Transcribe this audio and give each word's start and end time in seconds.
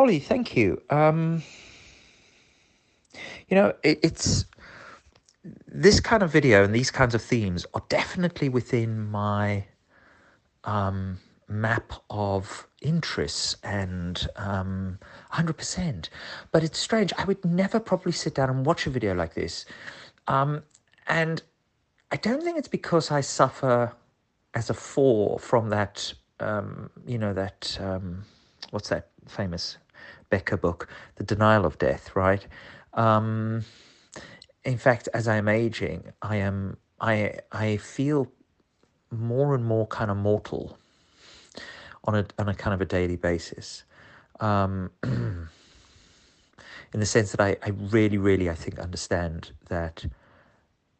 Ollie, 0.00 0.18
thank 0.18 0.56
you. 0.56 0.80
Um, 0.88 1.42
you 3.50 3.54
know, 3.54 3.74
it, 3.82 4.00
it's 4.02 4.46
this 5.68 6.00
kind 6.00 6.22
of 6.22 6.32
video 6.32 6.64
and 6.64 6.74
these 6.74 6.90
kinds 6.90 7.14
of 7.14 7.20
themes 7.20 7.66
are 7.74 7.82
definitely 7.90 8.48
within 8.48 9.10
my 9.10 9.66
um, 10.64 11.18
map 11.48 11.92
of 12.08 12.66
interests 12.80 13.58
and 13.62 14.26
um, 14.36 14.98
100%. 15.34 16.08
But 16.50 16.64
it's 16.64 16.78
strange. 16.78 17.12
I 17.18 17.24
would 17.24 17.44
never 17.44 17.78
probably 17.78 18.12
sit 18.12 18.34
down 18.34 18.48
and 18.48 18.64
watch 18.64 18.86
a 18.86 18.90
video 18.90 19.14
like 19.14 19.34
this. 19.34 19.66
Um, 20.28 20.62
and 21.08 21.42
I 22.10 22.16
don't 22.16 22.42
think 22.42 22.56
it's 22.56 22.68
because 22.68 23.10
I 23.10 23.20
suffer 23.20 23.92
as 24.54 24.70
a 24.70 24.74
four 24.74 25.38
from 25.38 25.68
that, 25.68 26.10
um, 26.40 26.88
you 27.06 27.18
know, 27.18 27.34
that, 27.34 27.76
um, 27.82 28.24
what's 28.70 28.88
that 28.88 29.10
famous 29.28 29.76
Becker 30.30 30.56
book, 30.56 30.88
The 31.16 31.24
Denial 31.24 31.66
of 31.66 31.78
Death, 31.78 32.14
right? 32.16 32.46
Um, 32.94 33.64
in 34.64 34.78
fact, 34.78 35.08
as 35.12 35.28
I'm 35.28 35.48
aging, 35.48 36.12
I 36.22 36.36
am, 36.36 36.76
I, 37.00 37.40
I 37.52 37.76
feel 37.76 38.28
more 39.10 39.54
and 39.54 39.64
more 39.64 39.86
kind 39.86 40.10
of 40.10 40.16
mortal 40.16 40.78
on 42.04 42.14
a, 42.14 42.26
on 42.38 42.48
a 42.48 42.54
kind 42.54 42.72
of 42.72 42.80
a 42.80 42.86
daily 42.86 43.16
basis. 43.16 43.84
Um, 44.38 44.90
in 45.02 45.48
the 47.00 47.06
sense 47.06 47.32
that 47.32 47.40
I, 47.40 47.56
I 47.62 47.70
really, 47.70 48.18
really, 48.18 48.50
I 48.50 48.54
think, 48.54 48.78
understand 48.78 49.52
that 49.68 50.06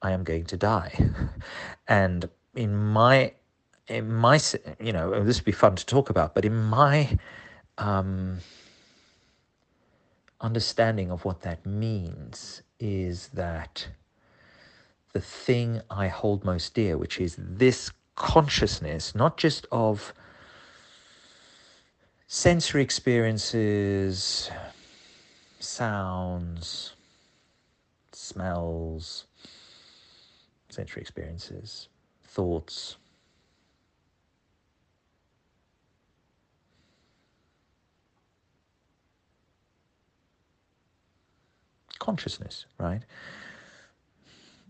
I 0.02 0.12
am 0.12 0.24
going 0.24 0.44
to 0.46 0.56
die. 0.56 1.10
and 1.88 2.28
in 2.54 2.76
my, 2.76 3.32
in 3.88 4.12
my, 4.12 4.40
you 4.80 4.92
know, 4.92 5.24
this 5.24 5.38
would 5.38 5.44
be 5.44 5.52
fun 5.52 5.76
to 5.76 5.86
talk 5.86 6.10
about, 6.10 6.34
but 6.34 6.44
in 6.44 6.56
my 6.56 7.18
um, 7.78 8.38
understanding 10.40 11.10
of 11.10 11.24
what 11.24 11.42
that 11.42 11.64
means 11.66 12.62
is 12.78 13.28
that 13.28 13.88
the 15.12 15.20
thing 15.20 15.80
I 15.90 16.08
hold 16.08 16.44
most 16.44 16.74
dear, 16.74 16.96
which 16.96 17.20
is 17.20 17.36
this 17.38 17.90
consciousness, 18.14 19.14
not 19.14 19.36
just 19.36 19.66
of 19.72 20.12
sensory 22.26 22.82
experiences, 22.82 24.50
sounds, 25.58 26.94
smells, 28.12 29.26
sensory 30.68 31.02
experiences, 31.02 31.88
thoughts. 32.24 32.96
Consciousness, 42.10 42.66
right? 42.78 43.02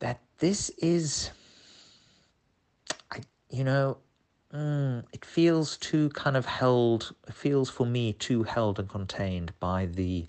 That 0.01 0.21
this 0.41 0.69
is, 0.79 1.31
I, 3.11 3.21
you 3.49 3.65
know, 3.65 3.97
mm, 4.55 5.05
it 5.15 5.25
feels 5.25 5.79
too 5.79 6.11
kind 6.11 6.37
of 6.37 6.45
held, 6.45 7.15
it 7.27 7.33
feels 7.33 7.71
for 7.71 7.87
me 7.87 8.13
too 8.13 8.43
held 8.43 8.79
and 8.79 8.91
contained 8.91 9.53
by 9.59 9.87
the, 9.87 10.27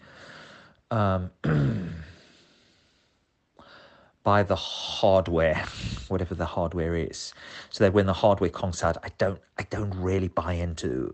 um, 0.90 1.32
by 4.24 4.44
the 4.44 4.56
hardware, 4.56 5.66
whatever 6.08 6.34
the 6.34 6.46
hardware 6.46 6.96
is. 6.96 7.34
So 7.72 7.84
that 7.84 7.92
when 7.94 8.06
the 8.06 8.14
hardware 8.14 8.50
conks 8.50 8.84
out, 8.84 8.96
I 9.04 9.10
don't 9.18 9.42
I 9.58 9.64
don't 9.70 9.94
really 9.96 10.30
buy 10.30 10.54
into 10.54 11.14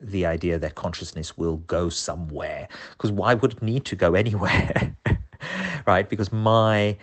the 0.00 0.26
idea 0.26 0.58
that 0.58 0.74
consciousness 0.74 1.36
will 1.38 1.58
go 1.58 1.88
somewhere. 1.88 2.68
Because 2.92 3.12
why 3.12 3.34
would 3.34 3.52
it 3.52 3.62
need 3.62 3.84
to 3.86 3.96
go 3.96 4.14
anywhere? 4.24 4.96
Right? 5.86 6.08
Because 6.08 6.32
my 6.32 6.96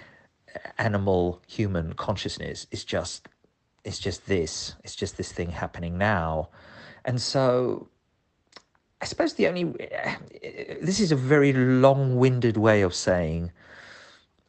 animal 0.77 1.41
human 1.47 1.93
consciousness 1.93 2.67
is 2.71 2.83
just 2.83 3.27
it's 3.83 3.99
just 3.99 4.27
this. 4.27 4.75
It's 4.83 4.95
just 4.95 5.17
this 5.17 5.31
thing 5.31 5.49
happening 5.49 5.97
now. 5.97 6.49
And 7.03 7.21
so 7.21 7.89
I 9.01 9.05
suppose 9.05 9.33
the 9.33 9.47
only 9.47 9.65
this 10.81 10.99
is 10.99 11.11
a 11.11 11.15
very 11.15 11.51
long-winded 11.51 12.55
way 12.57 12.81
of 12.81 12.93
saying 12.93 13.51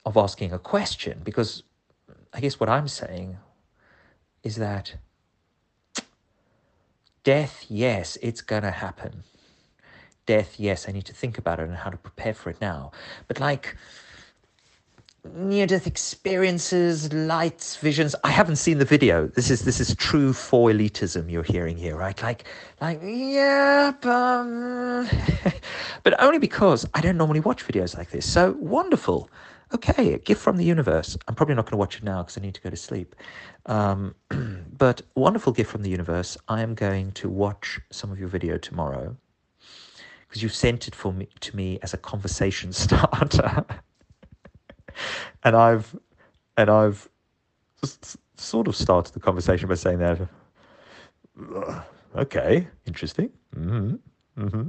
of 0.06 0.16
asking 0.16 0.52
a 0.52 0.58
question 0.58 1.20
because 1.24 1.62
I 2.32 2.40
guess 2.40 2.60
what 2.60 2.68
I'm 2.68 2.88
saying 2.88 3.38
is 4.42 4.56
that 4.56 4.96
death, 7.24 7.64
yes, 7.68 8.18
it's 8.22 8.42
going 8.42 8.62
to 8.62 8.70
happen. 8.70 9.24
Death, 10.26 10.54
yes, 10.58 10.88
I 10.88 10.92
need 10.92 11.06
to 11.06 11.14
think 11.14 11.38
about 11.38 11.58
it 11.58 11.68
and 11.68 11.76
how 11.76 11.90
to 11.90 11.96
prepare 11.96 12.34
for 12.34 12.50
it 12.50 12.60
now. 12.60 12.92
But 13.26 13.40
like 13.40 13.76
near 15.32 15.66
death 15.66 15.86
experiences, 15.86 17.12
lights, 17.12 17.76
visions. 17.76 18.14
I 18.24 18.30
haven't 18.30 18.56
seen 18.56 18.78
the 18.78 18.84
video. 18.84 19.26
This 19.28 19.50
is 19.50 19.64
this 19.64 19.80
is 19.80 19.94
true 19.96 20.32
for 20.32 20.70
elitism 20.70 21.30
you're 21.30 21.42
hearing 21.42 21.76
here, 21.76 21.96
right? 21.96 22.20
Like 22.22 22.44
like 22.80 23.00
yeah, 23.02 23.92
but, 24.00 25.54
but 26.02 26.22
only 26.22 26.38
because 26.38 26.86
I 26.94 27.00
don't 27.00 27.16
normally 27.16 27.40
watch 27.40 27.66
videos 27.66 27.96
like 27.96 28.10
this. 28.10 28.30
So 28.30 28.52
wonderful 28.60 29.30
okay, 29.74 30.14
a 30.14 30.18
gift 30.18 30.40
from 30.40 30.56
the 30.56 30.64
universe. 30.64 31.16
I'm 31.26 31.34
probably 31.34 31.54
not 31.54 31.64
going 31.64 31.72
to 31.72 31.78
watch 31.78 31.96
it 31.96 32.04
now 32.04 32.22
because 32.22 32.38
I 32.38 32.40
need 32.40 32.54
to 32.54 32.60
go 32.60 32.70
to 32.70 32.76
sleep. 32.76 33.14
Um, 33.66 34.14
but 34.78 35.02
wonderful 35.14 35.52
gift 35.52 35.70
from 35.70 35.82
the 35.82 35.90
universe. 35.90 36.36
I 36.48 36.62
am 36.62 36.74
going 36.74 37.12
to 37.12 37.28
watch 37.28 37.80
some 37.90 38.10
of 38.12 38.18
your 38.18 38.28
video 38.28 38.56
tomorrow 38.56 39.16
because 40.28 40.42
you 40.42 40.48
sent 40.48 40.88
it 40.88 40.94
for 40.94 41.12
me 41.12 41.28
to 41.40 41.56
me 41.56 41.78
as 41.82 41.92
a 41.92 41.98
conversation 41.98 42.72
starter, 42.84 43.64
and 45.44 45.56
I've 45.56 45.96
and 46.56 46.70
I've 46.70 47.08
sort 48.36 48.68
of 48.68 48.76
started 48.76 49.14
the 49.14 49.20
conversation 49.20 49.68
by 49.68 49.74
saying 49.74 49.98
that. 49.98 50.28
Okay, 52.16 52.68
interesting. 52.86 53.30
Mm-hmm. 53.56 54.44
Mm-hmm. 54.44 54.68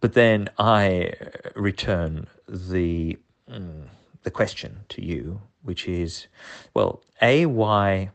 But 0.00 0.12
then 0.12 0.48
I 0.58 1.12
return 1.54 2.26
the 2.46 3.18
mm, 3.50 3.88
the 4.22 4.30
question 4.30 4.80
to 4.90 5.04
you, 5.04 5.40
which 5.62 5.88
is, 5.88 6.28
well, 6.74 7.02
a 7.22 7.46
why 7.46 8.10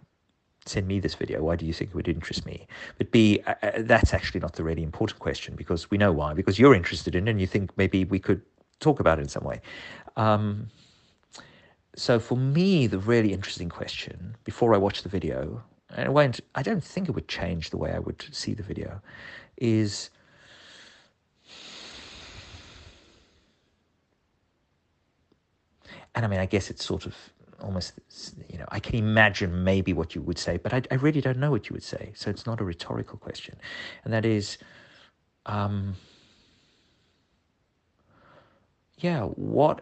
send 0.65 0.87
me 0.87 0.99
this 0.99 1.15
video? 1.15 1.43
Why 1.43 1.55
do 1.55 1.65
you 1.65 1.73
think 1.73 1.91
it 1.91 1.95
would 1.95 2.07
interest 2.07 2.45
me? 2.45 2.67
But 2.97 3.11
B, 3.11 3.41
that's 3.79 4.13
actually 4.13 4.39
not 4.39 4.53
the 4.53 4.63
really 4.63 4.83
important 4.83 5.19
question 5.19 5.55
because 5.55 5.91
we 5.91 5.97
know 5.97 6.11
why. 6.11 6.33
Because 6.33 6.57
you're 6.57 6.75
interested 6.75 7.15
in 7.15 7.27
it 7.27 7.31
and 7.31 7.41
you 7.41 7.47
think 7.47 7.75
maybe 7.77 8.05
we 8.05 8.19
could 8.19 8.41
talk 8.83 8.99
about 8.99 9.19
it 9.19 9.21
in 9.23 9.29
some 9.29 9.43
way. 9.43 9.61
Um, 10.15 10.69
so 11.95 12.19
for 12.19 12.37
me, 12.37 12.87
the 12.87 12.99
really 12.99 13.33
interesting 13.33 13.69
question 13.69 14.35
before 14.43 14.73
I 14.73 14.77
watch 14.77 15.03
the 15.03 15.09
video, 15.09 15.63
and 15.95 16.05
it 16.07 16.11
won't, 16.11 16.39
I 16.55 16.63
don't 16.63 16.83
think 16.83 17.07
it 17.07 17.11
would 17.11 17.27
change 17.27 17.69
the 17.69 17.77
way 17.77 17.91
I 17.93 17.99
would 17.99 18.23
see 18.31 18.53
the 18.53 18.63
video, 18.63 19.01
is 19.57 20.09
and 26.15 26.25
I 26.25 26.27
mean, 26.27 26.39
I 26.39 26.45
guess 26.45 26.69
it's 26.69 26.85
sort 26.85 27.05
of 27.05 27.15
almost, 27.61 27.93
you 28.49 28.57
know, 28.59 28.65
I 28.69 28.79
can 28.79 28.95
imagine 28.95 29.63
maybe 29.63 29.93
what 29.93 30.13
you 30.15 30.21
would 30.21 30.37
say, 30.37 30.57
but 30.57 30.73
I, 30.73 30.81
I 30.91 30.95
really 30.95 31.21
don't 31.21 31.39
know 31.39 31.49
what 31.49 31.69
you 31.69 31.73
would 31.73 31.83
say. 31.83 32.11
So 32.15 32.29
it's 32.29 32.45
not 32.45 32.61
a 32.61 32.63
rhetorical 32.63 33.17
question. 33.17 33.55
And 34.03 34.13
that 34.13 34.25
is, 34.25 34.57
um, 35.45 35.95
yeah, 39.03 39.23
what 39.23 39.81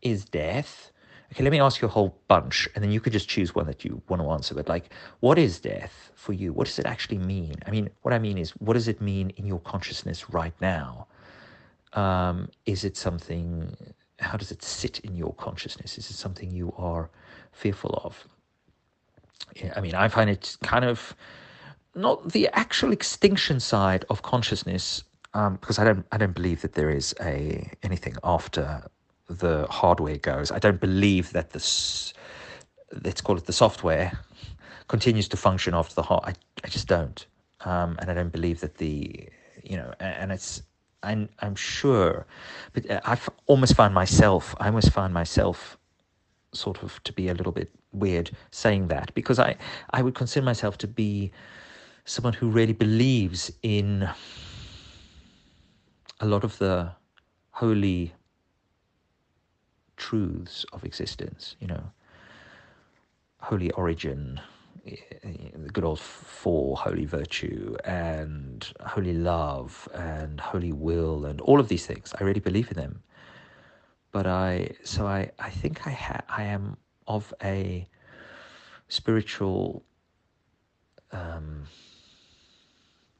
is 0.00 0.24
death? 0.24 0.92
Okay, 1.32 1.42
let 1.42 1.50
me 1.50 1.60
ask 1.60 1.82
you 1.82 1.88
a 1.88 1.90
whole 1.90 2.18
bunch, 2.28 2.68
and 2.74 2.82
then 2.82 2.90
you 2.90 3.00
could 3.00 3.12
just 3.12 3.28
choose 3.28 3.54
one 3.54 3.66
that 3.66 3.84
you 3.84 4.00
want 4.08 4.22
to 4.22 4.30
answer. 4.30 4.54
But 4.54 4.68
like, 4.68 4.94
what 5.20 5.38
is 5.38 5.60
death 5.60 6.10
for 6.14 6.32
you? 6.32 6.52
What 6.52 6.68
does 6.68 6.78
it 6.78 6.86
actually 6.86 7.18
mean? 7.18 7.56
I 7.66 7.70
mean, 7.70 7.90
what 8.02 8.14
I 8.14 8.18
mean 8.18 8.38
is, 8.38 8.50
what 8.52 8.74
does 8.74 8.88
it 8.88 9.00
mean 9.00 9.30
in 9.36 9.44
your 9.44 9.60
consciousness 9.60 10.30
right 10.30 10.54
now? 10.60 11.08
Um, 11.92 12.48
is 12.64 12.84
it 12.84 12.96
something 12.96 13.76
how 14.20 14.36
does 14.36 14.50
it 14.50 14.62
sit 14.62 15.00
in 15.00 15.14
your 15.14 15.32
consciousness? 15.34 15.98
Is 15.98 16.10
it 16.10 16.14
something 16.14 16.50
you 16.50 16.72
are 16.76 17.10
fearful 17.52 18.00
of? 18.04 18.26
I 19.74 19.80
mean, 19.80 19.94
I 19.94 20.08
find 20.08 20.28
it 20.28 20.56
kind 20.62 20.84
of 20.84 21.14
not 21.94 22.32
the 22.32 22.48
actual 22.52 22.92
extinction 22.92 23.60
side 23.60 24.04
of 24.10 24.22
consciousness, 24.22 25.04
um, 25.34 25.54
because 25.56 25.78
I 25.78 25.84
don't, 25.84 26.06
I 26.12 26.16
don't 26.18 26.34
believe 26.34 26.62
that 26.62 26.72
there 26.72 26.90
is 26.90 27.14
a 27.20 27.70
anything 27.82 28.16
after 28.24 28.84
the 29.28 29.66
hardware 29.68 30.16
goes. 30.18 30.50
I 30.50 30.58
don't 30.58 30.80
believe 30.80 31.32
that 31.32 31.50
this, 31.50 32.14
let's 33.04 33.20
call 33.20 33.36
it 33.36 33.46
the 33.46 33.52
software, 33.52 34.18
continues 34.88 35.28
to 35.28 35.36
function 35.36 35.74
after 35.74 35.94
the 35.94 36.02
hard. 36.02 36.24
I, 36.24 36.34
I 36.64 36.68
just 36.68 36.88
don't, 36.88 37.26
um, 37.64 37.96
and 38.00 38.10
I 38.10 38.14
don't 38.14 38.32
believe 38.32 38.60
that 38.60 38.76
the, 38.76 39.28
you 39.62 39.76
know, 39.76 39.92
and 40.00 40.32
it's 40.32 40.62
I'm, 41.02 41.28
I'm 41.40 41.54
sure, 41.54 42.26
but 42.72 42.90
uh, 42.90 43.00
I've 43.04 43.28
almost 43.46 43.76
found 43.76 43.94
myself, 43.94 44.54
I 44.58 44.66
almost 44.66 44.92
find 44.92 45.12
myself 45.14 45.78
sort 46.52 46.82
of 46.82 47.02
to 47.04 47.12
be 47.12 47.28
a 47.28 47.34
little 47.34 47.52
bit 47.52 47.70
weird 47.92 48.30
saying 48.50 48.88
that 48.88 49.12
because 49.14 49.38
I, 49.38 49.56
I 49.90 50.02
would 50.02 50.14
consider 50.14 50.44
myself 50.44 50.78
to 50.78 50.88
be 50.88 51.30
someone 52.04 52.32
who 52.32 52.48
really 52.48 52.72
believes 52.72 53.52
in 53.62 54.08
a 56.20 56.26
lot 56.26 56.44
of 56.44 56.58
the 56.58 56.92
holy 57.50 58.12
truths 59.96 60.64
of 60.72 60.84
existence, 60.84 61.56
you 61.60 61.66
know, 61.66 61.92
holy 63.40 63.70
origin, 63.72 64.40
the 64.84 65.70
good 65.72 65.84
old 65.84 66.00
four 66.00 66.76
holy 66.76 67.04
virtue 67.04 67.76
and 67.84 68.72
holy 68.86 69.12
love 69.12 69.88
and 69.94 70.40
holy 70.40 70.72
will 70.72 71.24
and 71.24 71.40
all 71.40 71.60
of 71.60 71.68
these 71.68 71.86
things. 71.86 72.14
I 72.18 72.24
really 72.24 72.40
believe 72.40 72.70
in 72.70 72.76
them. 72.76 73.02
But 74.10 74.26
I, 74.26 74.70
so 74.84 75.06
I, 75.06 75.30
I 75.38 75.50
think 75.50 75.86
I 75.86 75.90
ha- 75.90 76.24
I 76.28 76.44
am 76.44 76.78
of 77.06 77.32
a 77.42 77.86
spiritual 78.88 79.84
um, 81.12 81.64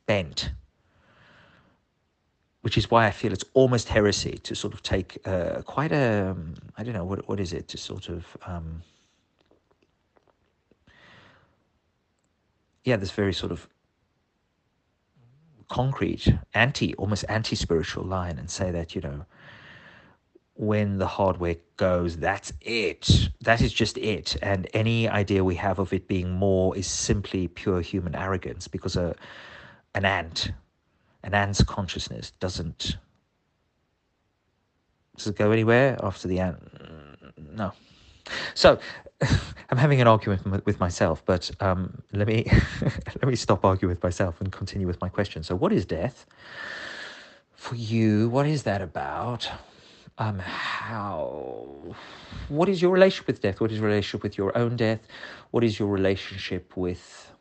bent, 0.06 0.52
which 2.62 2.76
is 2.76 2.90
why 2.90 3.06
I 3.06 3.10
feel 3.10 3.32
it's 3.32 3.44
almost 3.54 3.88
heresy 3.88 4.38
to 4.42 4.54
sort 4.54 4.74
of 4.74 4.82
take 4.82 5.18
uh, 5.26 5.62
quite 5.62 5.92
a, 5.92 6.30
um, 6.30 6.54
I 6.76 6.82
don't 6.82 6.94
know, 6.94 7.04
what 7.04 7.28
what 7.28 7.40
is 7.40 7.52
it, 7.52 7.68
to 7.68 7.78
sort 7.78 8.08
of, 8.08 8.36
um, 8.46 8.82
yeah, 12.84 12.96
this 12.96 13.10
very 13.10 13.32
sort 13.32 13.52
of 13.52 13.68
concrete, 15.68 16.28
anti, 16.54 16.94
almost 16.94 17.24
anti-spiritual 17.28 18.04
line 18.04 18.38
and 18.38 18.50
say 18.50 18.70
that, 18.70 18.94
you 18.94 19.00
know, 19.02 19.24
when 20.54 20.98
the 20.98 21.06
hardware 21.06 21.56
goes, 21.76 22.16
that's 22.16 22.52
it. 22.60 23.28
That 23.42 23.60
is 23.60 23.72
just 23.72 23.96
it. 23.96 24.36
And 24.42 24.66
any 24.74 25.08
idea 25.08 25.44
we 25.44 25.54
have 25.54 25.78
of 25.78 25.92
it 25.92 26.08
being 26.08 26.32
more 26.32 26.76
is 26.76 26.88
simply 26.88 27.46
pure 27.46 27.80
human 27.80 28.16
arrogance 28.16 28.66
because 28.66 28.96
a, 28.96 29.14
an 29.94 30.04
ant, 30.04 30.50
an 31.22 31.34
ant's 31.34 31.62
consciousness 31.62 32.32
doesn't. 32.40 32.96
Does 35.16 35.26
it 35.26 35.36
go 35.36 35.50
anywhere 35.50 35.98
after 36.02 36.28
the 36.28 36.38
ant? 36.40 36.58
No. 37.54 37.72
So 38.54 38.78
I'm 39.70 39.78
having 39.78 40.00
an 40.00 40.06
argument 40.06 40.64
with 40.64 40.78
myself, 40.78 41.22
but 41.24 41.50
um, 41.60 42.02
let 42.12 42.26
me 42.28 42.46
let 42.82 43.26
me 43.26 43.36
stop 43.36 43.64
arguing 43.64 43.90
with 43.94 44.02
myself 44.02 44.40
and 44.40 44.52
continue 44.52 44.86
with 44.86 45.00
my 45.00 45.08
question. 45.08 45.42
So, 45.42 45.56
what 45.56 45.72
is 45.72 45.84
death 45.84 46.26
for 47.54 47.74
you? 47.74 48.28
What 48.28 48.46
is 48.46 48.62
that 48.62 48.80
about? 48.80 49.50
um, 50.18 50.38
how 50.40 51.94
what 52.48 52.68
is 52.68 52.82
your 52.82 52.90
relationship 52.90 53.26
with 53.28 53.40
death 53.40 53.60
what 53.60 53.70
is 53.70 53.78
your 53.78 53.86
relationship 53.86 54.22
with 54.22 54.36
your 54.36 54.56
own 54.58 54.76
death 54.76 55.00
what 55.52 55.64
is 55.64 55.78
your 55.78 55.88
relationship 55.88 56.76
with 56.76 57.32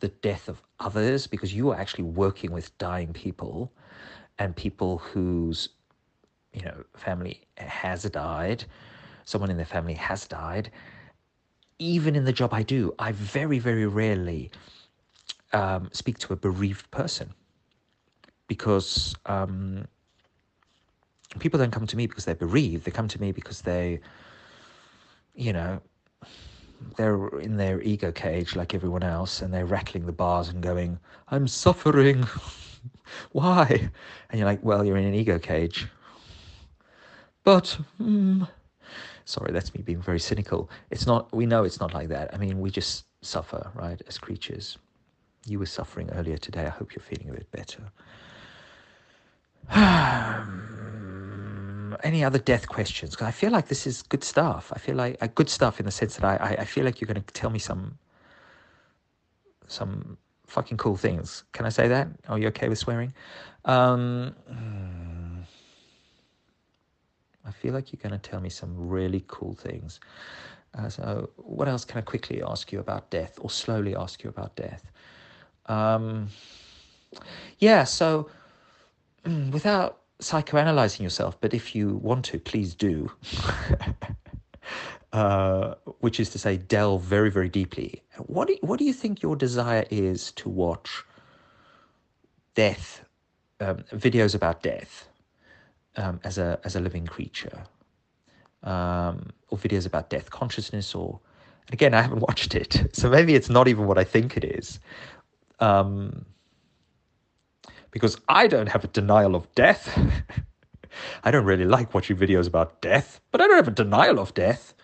the 0.00 0.08
death 0.08 0.48
of 0.48 0.62
others 0.80 1.26
because 1.26 1.54
you 1.54 1.70
are 1.70 1.76
actually 1.76 2.04
working 2.04 2.52
with 2.52 2.76
dying 2.78 3.12
people 3.12 3.72
and 4.38 4.54
people 4.54 4.98
whose 4.98 5.70
you 6.52 6.62
know 6.62 6.84
family 6.96 7.42
has 7.56 8.04
died 8.04 8.64
someone 9.24 9.50
in 9.50 9.56
their 9.56 9.66
family 9.66 9.94
has 9.94 10.26
died 10.26 10.70
even 11.78 12.16
in 12.16 12.24
the 12.24 12.32
job 12.32 12.54
i 12.54 12.62
do 12.62 12.92
i 12.98 13.12
very 13.12 13.58
very 13.58 13.86
rarely 13.86 14.50
um, 15.52 15.88
speak 15.92 16.18
to 16.18 16.32
a 16.32 16.36
bereaved 16.36 16.90
person 16.90 17.32
because 18.48 19.14
um, 19.26 19.86
people 21.38 21.58
don't 21.58 21.70
come 21.70 21.86
to 21.86 21.96
me 21.96 22.06
because 22.06 22.24
they're 22.24 22.34
bereaved. 22.34 22.84
They 22.84 22.90
come 22.90 23.08
to 23.08 23.20
me 23.20 23.32
because 23.32 23.62
they, 23.62 24.00
you 25.34 25.52
know, 25.52 25.80
they're 26.96 27.28
in 27.38 27.56
their 27.56 27.80
ego 27.82 28.12
cage 28.12 28.56
like 28.56 28.74
everyone 28.74 29.02
else 29.02 29.42
and 29.42 29.52
they're 29.52 29.66
rattling 29.66 30.06
the 30.06 30.12
bars 30.12 30.48
and 30.48 30.62
going, 30.62 30.98
I'm 31.28 31.48
suffering. 31.48 32.26
Why? 33.32 33.90
And 34.30 34.38
you're 34.38 34.48
like, 34.48 34.62
well, 34.62 34.84
you're 34.84 34.96
in 34.96 35.04
an 35.06 35.14
ego 35.14 35.38
cage. 35.38 35.86
But, 37.44 37.78
mm, 38.00 38.48
sorry, 39.24 39.52
that's 39.52 39.74
me 39.74 39.82
being 39.82 40.02
very 40.02 40.20
cynical. 40.20 40.70
It's 40.90 41.06
not, 41.06 41.34
we 41.34 41.46
know 41.46 41.64
it's 41.64 41.80
not 41.80 41.94
like 41.94 42.08
that. 42.08 42.34
I 42.34 42.36
mean, 42.36 42.60
we 42.60 42.70
just 42.70 43.06
suffer, 43.22 43.70
right, 43.74 44.00
as 44.06 44.18
creatures. 44.18 44.78
You 45.46 45.58
were 45.58 45.66
suffering 45.66 46.10
earlier 46.10 46.36
today. 46.36 46.66
I 46.66 46.70
hope 46.70 46.94
you're 46.94 47.02
feeling 47.02 47.30
a 47.30 47.32
bit 47.32 47.50
better. 47.50 47.82
any 52.02 52.24
other 52.24 52.38
death 52.38 52.68
questions? 52.68 53.10
Because 53.10 53.26
I 53.26 53.30
feel 53.30 53.50
like 53.50 53.68
this 53.68 53.86
is 53.86 54.02
good 54.02 54.24
stuff. 54.24 54.72
I 54.74 54.78
feel 54.78 54.96
like 54.96 55.16
uh, 55.20 55.28
good 55.34 55.48
stuff 55.48 55.80
in 55.80 55.86
the 55.86 55.92
sense 55.92 56.16
that 56.16 56.24
I, 56.24 56.36
I, 56.36 56.50
I 56.62 56.64
feel 56.64 56.84
like 56.84 57.00
you're 57.00 57.12
going 57.12 57.22
to 57.22 57.32
tell 57.34 57.50
me 57.50 57.58
some 57.58 57.98
some 59.66 60.16
fucking 60.46 60.78
cool 60.78 60.96
things. 60.96 61.44
Can 61.52 61.66
I 61.66 61.68
say 61.68 61.88
that? 61.88 62.08
Are 62.28 62.38
you 62.38 62.48
okay 62.48 62.68
with 62.68 62.78
swearing? 62.78 63.12
Um, 63.66 64.34
I 67.44 67.50
feel 67.50 67.74
like 67.74 67.92
you're 67.92 68.00
going 68.02 68.18
to 68.18 68.30
tell 68.30 68.40
me 68.40 68.48
some 68.48 68.74
really 68.76 69.24
cool 69.26 69.54
things. 69.54 70.00
Uh, 70.76 70.88
so, 70.88 71.30
what 71.36 71.68
else 71.68 71.84
can 71.84 71.98
I 71.98 72.02
quickly 72.02 72.42
ask 72.42 72.72
you 72.72 72.80
about 72.80 73.10
death, 73.10 73.38
or 73.40 73.50
slowly 73.50 73.96
ask 73.96 74.22
you 74.22 74.30
about 74.30 74.54
death? 74.56 74.90
Um, 75.66 76.28
yeah. 77.58 77.84
So, 77.84 78.30
without 79.50 80.02
psychoanalyzing 80.20 81.00
yourself, 81.00 81.40
but 81.40 81.54
if 81.54 81.74
you 81.74 81.96
want 81.96 82.24
to, 82.26 82.38
please 82.38 82.74
do. 82.74 83.10
uh, 85.12 85.74
which 86.00 86.20
is 86.20 86.30
to 86.30 86.38
say, 86.38 86.56
delve 86.56 87.02
very, 87.02 87.30
very 87.30 87.48
deeply. 87.48 88.02
What 88.18 88.48
do, 88.48 88.54
you, 88.54 88.58
what 88.62 88.78
do 88.78 88.84
you 88.84 88.92
think 88.92 89.22
your 89.22 89.36
desire 89.36 89.84
is 89.90 90.32
to 90.32 90.48
watch 90.48 91.04
death, 92.54 93.04
um, 93.60 93.78
videos 93.92 94.34
about 94.34 94.62
death 94.62 95.08
um, 95.96 96.20
as 96.24 96.38
a 96.38 96.60
as 96.64 96.76
a 96.76 96.80
living 96.80 97.06
creature, 97.06 97.64
um, 98.62 99.30
or 99.50 99.58
videos 99.58 99.86
about 99.86 100.10
death 100.10 100.30
consciousness, 100.30 100.94
or 100.94 101.20
and 101.66 101.74
again, 101.74 101.94
I 101.94 102.02
haven't 102.02 102.20
watched 102.28 102.54
it, 102.54 102.88
so 102.92 103.08
maybe 103.08 103.34
it's 103.34 103.48
not 103.48 103.68
even 103.68 103.86
what 103.86 103.98
I 103.98 104.04
think 104.04 104.36
it 104.36 104.44
is. 104.44 104.78
Um, 105.60 106.24
because 107.90 108.18
I 108.28 108.46
don't 108.46 108.68
have 108.68 108.84
a 108.84 108.88
denial 108.88 109.34
of 109.34 109.52
death. 109.54 109.98
I 111.24 111.30
don't 111.30 111.44
really 111.44 111.64
like 111.64 111.94
watching 111.94 112.16
videos 112.16 112.46
about 112.46 112.80
death, 112.80 113.20
but 113.30 113.40
I 113.40 113.46
don't 113.46 113.56
have 113.56 113.68
a 113.68 113.72
denial 113.72 114.18
of 114.18 114.34
death. 114.34 114.74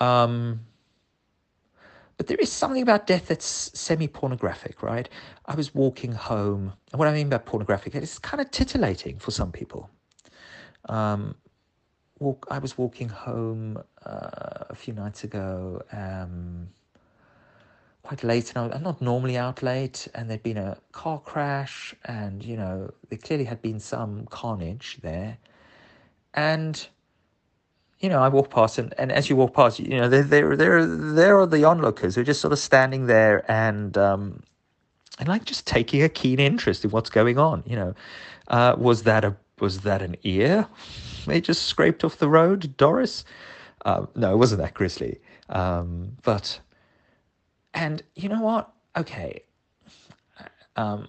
Um, 0.00 0.60
but 2.16 2.26
there 2.26 2.36
is 2.38 2.52
something 2.52 2.82
about 2.82 3.06
death 3.06 3.28
that's 3.28 3.70
semi 3.78 4.06
pornographic, 4.06 4.82
right? 4.82 5.08
I 5.46 5.54
was 5.54 5.74
walking 5.74 6.12
home, 6.12 6.72
and 6.92 6.98
what 6.98 7.08
I 7.08 7.12
mean 7.12 7.28
by 7.28 7.38
pornographic, 7.38 7.94
it's 7.94 8.18
kind 8.18 8.40
of 8.40 8.50
titillating 8.50 9.18
for 9.18 9.30
some 9.30 9.50
people. 9.50 9.90
Um, 10.88 11.34
walk, 12.18 12.46
I 12.50 12.58
was 12.58 12.78
walking 12.78 13.08
home 13.08 13.82
uh, 14.06 14.64
a 14.70 14.74
few 14.74 14.94
nights 14.94 15.24
ago. 15.24 15.82
Um, 15.92 16.68
quite 18.02 18.24
late, 18.24 18.52
and 18.54 18.72
I'm 18.72 18.82
not 18.82 19.00
normally 19.00 19.36
out 19.36 19.62
late. 19.62 20.08
And 20.14 20.28
there'd 20.28 20.42
been 20.42 20.58
a 20.58 20.78
car 20.92 21.18
crash, 21.20 21.94
and 22.04 22.44
you 22.44 22.56
know 22.56 22.92
there 23.08 23.18
clearly 23.18 23.44
had 23.44 23.62
been 23.62 23.80
some 23.80 24.26
carnage 24.26 24.98
there. 25.02 25.38
And 26.34 26.86
you 28.00 28.08
know, 28.08 28.20
I 28.20 28.28
walk 28.28 28.50
past, 28.50 28.78
and, 28.78 28.92
and 28.98 29.12
as 29.12 29.30
you 29.30 29.36
walk 29.36 29.54
past, 29.54 29.78
you 29.78 29.96
know, 29.96 30.08
there 30.08 30.24
there 30.24 30.56
there 30.56 30.84
there 30.84 31.38
are 31.38 31.46
the 31.46 31.64
onlookers 31.64 32.16
who 32.16 32.22
are 32.22 32.24
just 32.24 32.40
sort 32.40 32.52
of 32.52 32.58
standing 32.58 33.06
there 33.06 33.50
and 33.50 33.96
um, 33.96 34.42
and 35.18 35.28
like 35.28 35.44
just 35.44 35.66
taking 35.66 36.02
a 36.02 36.08
keen 36.08 36.40
interest 36.40 36.84
in 36.84 36.90
what's 36.90 37.10
going 37.10 37.38
on. 37.38 37.62
You 37.64 37.76
know, 37.76 37.94
uh, 38.48 38.74
was 38.76 39.04
that 39.04 39.24
a 39.24 39.36
was 39.60 39.80
that 39.80 40.02
an 40.02 40.16
ear 40.24 40.66
they 41.26 41.40
just 41.40 41.64
scraped 41.64 42.02
off 42.02 42.18
the 42.18 42.28
road, 42.28 42.76
Doris? 42.76 43.24
Uh, 43.84 44.06
no, 44.16 44.32
it 44.32 44.36
wasn't 44.36 44.60
that 44.60 44.74
grisly. 44.74 45.20
Um, 45.48 46.16
but 46.22 46.58
and 47.74 48.02
you 48.14 48.28
know 48.28 48.40
what? 48.40 48.70
Okay. 48.96 49.42
Um, 50.76 51.08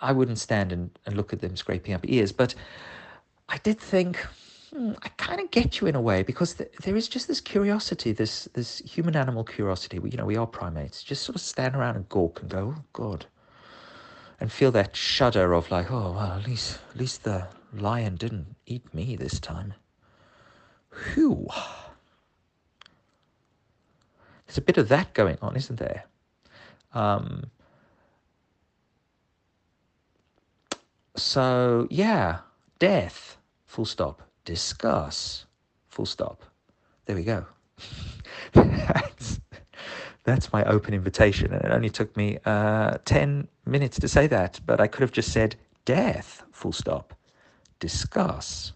I 0.00 0.12
wouldn't 0.12 0.38
stand 0.38 0.72
and, 0.72 0.90
and 1.06 1.16
look 1.16 1.32
at 1.32 1.40
them 1.40 1.56
scraping 1.56 1.94
up 1.94 2.00
ears, 2.04 2.32
but 2.32 2.54
I 3.48 3.58
did 3.58 3.78
think, 3.78 4.16
hmm, 4.74 4.92
I 5.02 5.08
kind 5.10 5.40
of 5.40 5.50
get 5.50 5.80
you 5.80 5.86
in 5.86 5.94
a 5.94 6.00
way 6.00 6.22
because 6.22 6.54
th- 6.54 6.70
there 6.82 6.96
is 6.96 7.08
just 7.08 7.28
this 7.28 7.40
curiosity, 7.40 8.12
this 8.12 8.48
this 8.54 8.78
human 8.78 9.14
animal 9.16 9.44
curiosity. 9.44 9.98
We, 9.98 10.10
you 10.10 10.16
know, 10.16 10.24
we 10.24 10.36
are 10.36 10.46
primates. 10.46 11.02
Just 11.02 11.22
sort 11.22 11.36
of 11.36 11.42
stand 11.42 11.76
around 11.76 11.96
and 11.96 12.08
gawk 12.08 12.40
and 12.40 12.50
go, 12.50 12.74
oh 12.76 12.84
God, 12.92 13.26
and 14.40 14.50
feel 14.50 14.72
that 14.72 14.96
shudder 14.96 15.52
of 15.52 15.70
like, 15.70 15.90
oh 15.90 16.12
well, 16.12 16.32
at 16.32 16.46
least 16.46 16.80
at 16.90 16.96
least 16.96 17.22
the 17.22 17.46
lion 17.72 18.16
didn't 18.16 18.56
eat 18.66 18.92
me 18.92 19.14
this 19.16 19.38
time. 19.38 19.74
Whew. 21.14 21.46
There's 24.52 24.58
a 24.58 24.66
bit 24.66 24.76
of 24.76 24.88
that 24.90 25.14
going 25.14 25.38
on, 25.40 25.56
isn't 25.56 25.78
there? 25.78 26.04
Um, 26.92 27.44
so, 31.16 31.88
yeah, 31.88 32.40
death, 32.78 33.38
full 33.64 33.86
stop. 33.86 34.20
Discuss, 34.44 35.46
full 35.88 36.04
stop. 36.04 36.42
There 37.06 37.16
we 37.16 37.22
go. 37.22 37.46
that's, 38.52 39.40
that's 40.24 40.52
my 40.52 40.62
open 40.64 40.92
invitation. 40.92 41.54
And 41.54 41.64
it 41.64 41.72
only 41.72 41.88
took 41.88 42.14
me 42.14 42.36
uh, 42.44 42.98
10 43.06 43.48
minutes 43.64 43.98
to 44.00 44.06
say 44.06 44.26
that, 44.26 44.60
but 44.66 44.82
I 44.82 44.86
could 44.86 45.00
have 45.00 45.12
just 45.12 45.32
said 45.32 45.56
death, 45.86 46.42
full 46.52 46.72
stop, 46.72 47.14
discuss, 47.80 48.74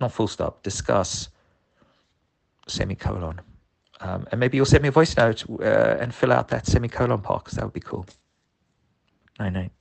not 0.00 0.10
full 0.10 0.26
stop, 0.26 0.64
discuss, 0.64 1.28
semicolon. 2.66 3.40
Um, 4.00 4.26
and 4.30 4.40
maybe 4.40 4.56
you'll 4.56 4.66
send 4.66 4.82
me 4.82 4.88
a 4.88 4.92
voice 4.92 5.16
note 5.16 5.44
uh, 5.48 5.96
and 6.00 6.14
fill 6.14 6.32
out 6.32 6.48
that 6.48 6.66
semicolon 6.66 7.20
part 7.20 7.44
because 7.44 7.56
that 7.56 7.64
would 7.64 7.72
be 7.72 7.80
cool. 7.80 8.06
Night 9.38 9.52
night. 9.52 9.72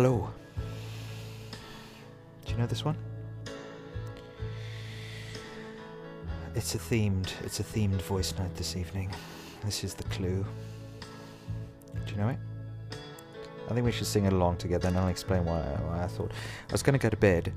Hello. 0.00 0.30
Do 2.44 2.52
you 2.52 2.56
know 2.56 2.66
this 2.66 2.84
one? 2.84 2.96
It's 6.54 6.76
a 6.76 6.78
themed 6.78 7.32
it's 7.42 7.58
a 7.58 7.64
themed 7.64 8.00
voice 8.02 8.32
note 8.38 8.54
this 8.54 8.76
evening. 8.76 9.12
This 9.64 9.82
is 9.82 9.94
the 9.94 10.04
clue. 10.04 10.46
Do 12.06 12.12
you 12.12 12.16
know 12.16 12.28
it? 12.28 12.38
I 13.68 13.74
think 13.74 13.84
we 13.84 13.90
should 13.90 14.06
sing 14.06 14.24
it 14.24 14.32
along 14.32 14.58
together 14.58 14.86
and 14.86 14.96
I'll 14.96 15.08
explain 15.08 15.44
why, 15.44 15.62
why 15.62 16.04
I 16.04 16.06
thought. 16.06 16.30
I 16.30 16.70
was 16.70 16.84
going 16.84 16.96
to 16.96 17.02
go 17.02 17.10
to 17.10 17.16
bed 17.16 17.52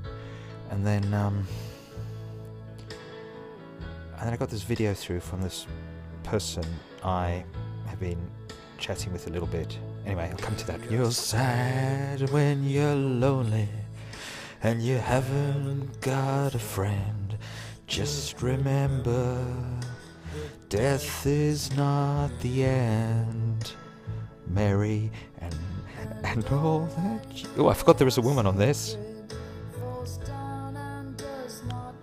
and 0.71 0.83
then 0.83 1.13
um, 1.13 1.47
and 4.17 4.21
then 4.23 4.33
I 4.33 4.35
got 4.35 4.49
this 4.49 4.63
video 4.63 4.95
through 4.95 5.19
from 5.19 5.43
this 5.43 5.67
person 6.23 6.65
I 7.03 7.45
have 7.85 7.99
been 7.99 8.17
chatting 8.79 9.13
with 9.13 9.27
a 9.27 9.29
little 9.29 9.47
bit. 9.47 9.77
Anyway, 10.05 10.29
I'll 10.31 10.37
come 10.37 10.55
to 10.55 10.67
that. 10.67 10.91
You're 10.91 11.11
sad 11.11 12.29
when 12.31 12.63
you're 12.63 12.95
lonely 12.95 13.69
and 14.63 14.81
you 14.81 14.97
haven't 14.97 16.01
got 16.01 16.55
a 16.55 16.59
friend. 16.59 17.37
Just 17.87 18.41
remember, 18.41 19.45
death 20.69 21.25
is 21.25 21.75
not 21.75 22.29
the 22.41 22.63
end. 22.63 23.73
Mary 24.47 25.11
and 25.39 25.55
and 26.23 26.45
all 26.49 26.87
that. 26.97 27.47
Oh, 27.57 27.67
I 27.67 27.73
forgot 27.73 27.97
there 27.97 28.05
was 28.05 28.17
a 28.17 28.21
woman 28.21 28.45
on 28.45 28.57
this. 28.57 28.97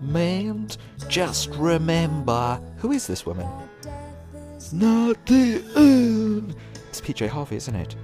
Man, 0.01 0.69
just 1.09 1.51
remember. 1.55 2.61
Who 2.79 2.93
is 2.93 3.07
this 3.07 3.27
woman? 3.27 3.49
Not 4.73 5.25
the 5.27 5.63
end. 5.77 6.55
It's 6.99 7.07
PJ 7.07 7.29
Harvey, 7.29 7.55
isn't 7.55 7.77
it? 7.77 7.95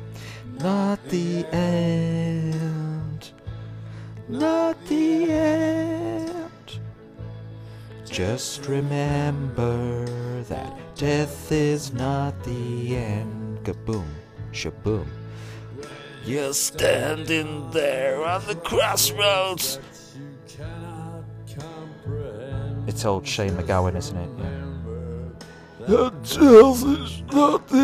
Not 0.61 1.05
the 1.09 1.45
end. 1.53 3.33
Not 4.29 4.77
the 4.87 5.33
end. 5.33 6.79
Just 8.05 8.67
remember 8.67 10.05
that 10.43 10.73
death 10.95 11.51
is 11.51 11.93
not 11.93 12.41
the 12.45 12.97
end. 12.97 13.59
Kaboom, 13.65 14.07
shaboom. 14.53 15.09
You're 16.25 16.55
standing 16.55 17.69
there 17.73 18.25
on 18.25 18.47
the 18.47 18.55
crossroads. 18.55 19.81
It's 22.87 23.05
old 23.05 23.27
Shane 23.27 23.57
MacGowan, 23.57 23.97
isn't 23.97 24.17
it? 24.17 24.31
Yeah. 24.39 24.64
That 25.87 26.15
is 26.25 27.23
not 27.33 27.69
the 27.69 27.79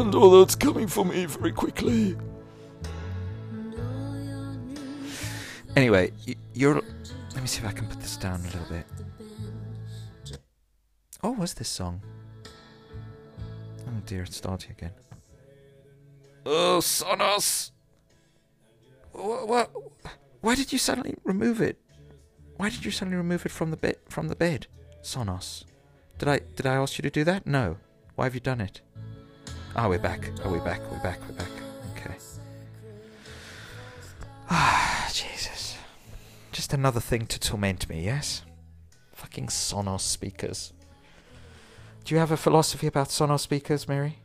end, 0.00 0.14
although 0.14 0.42
it's 0.42 0.54
coming 0.54 0.86
for 0.86 1.04
me 1.04 1.24
very 1.24 1.52
quickly. 1.52 2.16
Anyway, 5.74 6.12
you're. 6.52 6.74
Let 6.74 7.42
me 7.42 7.46
see 7.46 7.60
if 7.60 7.66
I 7.66 7.72
can 7.72 7.86
put 7.86 8.00
this 8.00 8.16
down 8.16 8.40
a 8.40 8.44
little 8.44 8.66
bit. 8.68 8.86
Oh, 11.22 11.32
what's 11.32 11.54
this 11.54 11.68
song? 11.68 12.02
Oh 13.86 14.00
dear, 14.04 14.22
it's 14.22 14.36
starting 14.36 14.72
again. 14.72 14.92
Oh, 16.44 16.78
Sonos! 16.80 17.70
What, 19.12 19.48
what? 19.48 19.70
Why 20.40 20.54
did 20.54 20.72
you 20.72 20.78
suddenly 20.78 21.14
remove 21.24 21.60
it? 21.60 21.78
Why 22.56 22.68
did 22.68 22.84
you 22.84 22.90
suddenly 22.90 23.16
remove 23.16 23.46
it 23.46 23.52
from 23.52 23.70
the 23.70 23.76
bed? 23.76 23.96
From 24.08 24.28
the 24.28 24.36
bed, 24.36 24.66
Sonos. 25.02 25.64
Did 26.18 26.28
I 26.28 26.40
did 26.56 26.66
I 26.66 26.74
ask 26.74 26.98
you 26.98 27.02
to 27.02 27.10
do 27.10 27.24
that? 27.24 27.46
No. 27.46 27.76
Why 28.14 28.24
have 28.24 28.34
you 28.34 28.40
done 28.40 28.60
it? 28.60 28.80
Ah, 29.74 29.88
we're 29.88 29.98
back. 29.98 30.30
Oh, 30.44 30.50
we're 30.50 30.64
back. 30.64 30.80
We're 30.90 31.02
back. 31.02 31.20
We're 31.28 31.34
back. 31.34 31.50
Okay. 31.94 32.14
Ah, 34.48 35.10
Jesus. 35.12 35.76
Just 36.52 36.72
another 36.72 37.00
thing 37.00 37.26
to 37.26 37.38
torment 37.38 37.86
me, 37.88 38.02
yes? 38.02 38.42
Fucking 39.12 39.48
Sonos 39.48 40.00
speakers. 40.00 40.72
Do 42.04 42.14
you 42.14 42.18
have 42.18 42.30
a 42.30 42.36
philosophy 42.38 42.86
about 42.86 43.08
Sonos 43.08 43.40
speakers, 43.40 43.86
Mary? 43.86 44.18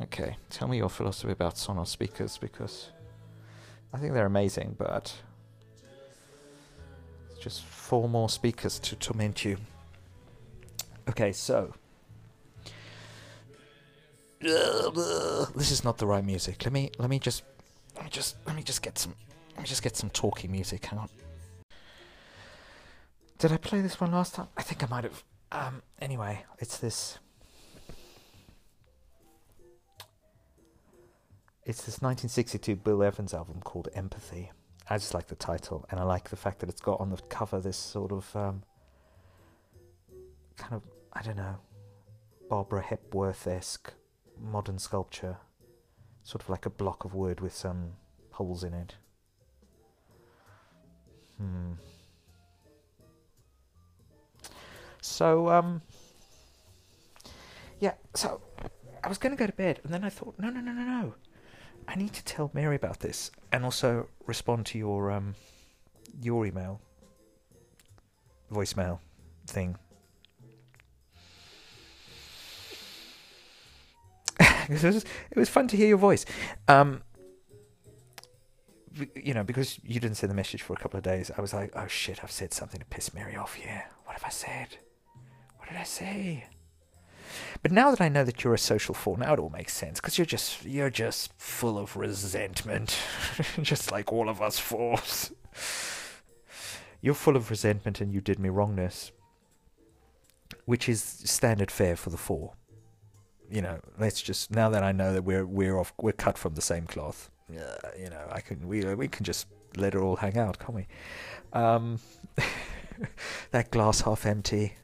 Okay, 0.00 0.36
tell 0.48 0.66
me 0.66 0.78
your 0.78 0.88
philosophy 0.88 1.32
about 1.32 1.56
Sonos 1.56 1.88
speakers 1.88 2.38
because 2.38 2.90
I 3.92 3.98
think 3.98 4.14
they're 4.14 4.26
amazing, 4.26 4.76
but 4.78 5.14
just 7.38 7.62
four 7.62 8.08
more 8.08 8.30
speakers 8.30 8.78
to 8.78 8.96
torment 8.96 9.44
you. 9.44 9.58
Okay, 11.08 11.32
so 11.32 11.72
this 14.44 15.70
is 15.70 15.84
not 15.84 15.98
the 15.98 16.06
right 16.06 16.24
music. 16.24 16.64
Let 16.64 16.72
me 16.72 16.90
let 16.98 17.08
me 17.08 17.18
just 17.18 17.42
let 17.96 18.04
me 18.04 18.10
just 18.10 18.36
let 18.46 18.54
me 18.54 18.62
just 18.62 18.82
get 18.82 18.98
some 18.98 19.14
let 19.52 19.62
me 19.62 19.66
just 19.66 19.82
get 19.82 19.96
some 19.96 20.10
talking 20.10 20.50
music. 20.50 20.84
Hang 20.84 20.98
on. 20.98 21.08
Did 23.38 23.52
I 23.52 23.56
play 23.56 23.80
this 23.80 24.00
one 24.00 24.12
last 24.12 24.34
time? 24.34 24.48
I 24.56 24.62
think 24.62 24.82
I 24.82 24.86
might 24.86 25.04
have. 25.04 25.24
Um. 25.52 25.82
Anyway, 26.00 26.44
it's 26.58 26.78
this. 26.78 27.18
It's 31.66 31.78
this 31.78 32.02
1962 32.02 32.76
Bill 32.76 33.02
Evans 33.02 33.32
album 33.32 33.60
called 33.62 33.88
Empathy. 33.94 34.50
I 34.90 34.98
just 34.98 35.14
like 35.14 35.28
the 35.28 35.36
title, 35.36 35.86
and 35.90 35.98
I 35.98 36.02
like 36.02 36.28
the 36.28 36.36
fact 36.36 36.60
that 36.60 36.68
it's 36.68 36.82
got 36.82 37.00
on 37.00 37.08
the 37.08 37.16
cover 37.16 37.58
this 37.60 37.78
sort 37.78 38.12
of 38.12 38.36
um, 38.36 38.62
kind 40.58 40.74
of 40.74 40.82
I 41.14 41.22
don't 41.22 41.36
know 41.36 41.56
Barbara 42.48 42.82
Hepworth 42.82 43.46
esque 43.46 43.92
modern 44.40 44.78
sculpture, 44.78 45.38
sort 46.22 46.42
of 46.42 46.50
like 46.50 46.66
a 46.66 46.70
block 46.70 47.04
of 47.04 47.14
wood 47.14 47.40
with 47.40 47.54
some 47.54 47.92
holes 48.32 48.64
in 48.64 48.74
it. 48.74 48.94
Hmm. 51.38 51.72
So 55.00 55.48
um. 55.50 55.82
Yeah, 57.80 57.94
so 58.14 58.40
I 59.02 59.08
was 59.08 59.18
going 59.18 59.32
to 59.32 59.38
go 59.38 59.46
to 59.46 59.52
bed, 59.52 59.80
and 59.84 59.92
then 59.92 60.04
I 60.04 60.08
thought, 60.08 60.36
no, 60.38 60.48
no, 60.48 60.60
no, 60.60 60.72
no, 60.72 60.84
no. 60.84 61.14
I 61.86 61.96
need 61.96 62.14
to 62.14 62.24
tell 62.24 62.50
Mary 62.54 62.76
about 62.76 63.00
this, 63.00 63.30
and 63.52 63.64
also 63.64 64.08
respond 64.26 64.64
to 64.66 64.78
your 64.78 65.10
um, 65.10 65.34
your 66.22 66.46
email, 66.46 66.80
voicemail 68.50 69.00
thing. 69.46 69.76
it, 74.68 74.82
was, 74.82 75.04
it 75.30 75.36
was 75.36 75.48
fun 75.48 75.68
to 75.68 75.76
hear 75.76 75.88
your 75.88 75.98
voice. 75.98 76.24
Um, 76.68 77.02
you 79.14 79.34
know, 79.34 79.42
because 79.42 79.80
you 79.82 80.00
didn't 80.00 80.16
send 80.16 80.30
the 80.30 80.36
message 80.36 80.62
for 80.62 80.72
a 80.72 80.76
couple 80.76 80.98
of 80.98 81.02
days, 81.02 81.30
I 81.36 81.40
was 81.40 81.52
like, 81.52 81.72
oh 81.74 81.86
shit, 81.86 82.22
I've 82.22 82.30
said 82.30 82.52
something 82.52 82.80
to 82.80 82.86
piss 82.86 83.12
Mary 83.12 83.36
off 83.36 83.54
here. 83.54 83.84
What 84.04 84.14
have 84.14 84.24
I 84.24 84.30
said? 84.30 84.78
What 85.56 85.68
did 85.68 85.78
I 85.78 85.84
say? 85.84 86.46
But 87.62 87.72
now 87.72 87.90
that 87.90 88.00
I 88.00 88.08
know 88.08 88.24
that 88.24 88.44
you're 88.44 88.54
a 88.54 88.58
social 88.58 88.94
fool, 88.94 89.16
now 89.16 89.32
it 89.32 89.38
all 89.38 89.50
makes 89.50 89.74
sense 89.74 90.00
because 90.00 90.18
you're 90.18 90.26
just 90.26 90.64
you're 90.64 90.90
just 90.90 91.32
full 91.36 91.78
of 91.78 91.96
resentment, 91.96 92.96
just 93.62 93.90
like 93.90 94.12
all 94.12 94.28
of 94.28 94.40
us 94.40 94.58
fools. 94.58 95.32
You're 97.00 97.14
full 97.14 97.36
of 97.36 97.50
resentment, 97.50 98.00
and 98.00 98.12
you 98.12 98.20
did 98.20 98.38
me 98.38 98.48
wrongness, 98.48 99.12
which 100.64 100.88
is 100.88 101.02
standard 101.02 101.70
fare 101.70 101.96
for 101.96 102.10
the 102.10 102.16
four. 102.16 102.54
You 103.50 103.62
know, 103.62 103.78
let's 103.98 104.22
just 104.22 104.50
now 104.50 104.68
that 104.70 104.82
I 104.82 104.92
know 104.92 105.12
that 105.12 105.22
we're 105.24 105.46
we're 105.46 105.78
off, 105.78 105.92
we're 106.00 106.12
cut 106.12 106.38
from 106.38 106.54
the 106.54 106.62
same 106.62 106.86
cloth. 106.86 107.30
Uh, 107.50 107.74
you 107.98 108.08
know, 108.10 108.26
I 108.30 108.40
can 108.40 108.66
we 108.66 108.84
we 108.94 109.06
can 109.08 109.24
just 109.24 109.46
let 109.76 109.94
it 109.94 109.98
all 110.00 110.16
hang 110.16 110.38
out, 110.38 110.58
can't 110.58 110.74
we? 110.74 110.86
Um, 111.52 111.98
that 113.50 113.70
glass 113.70 114.00
half 114.02 114.24
empty. 114.26 114.74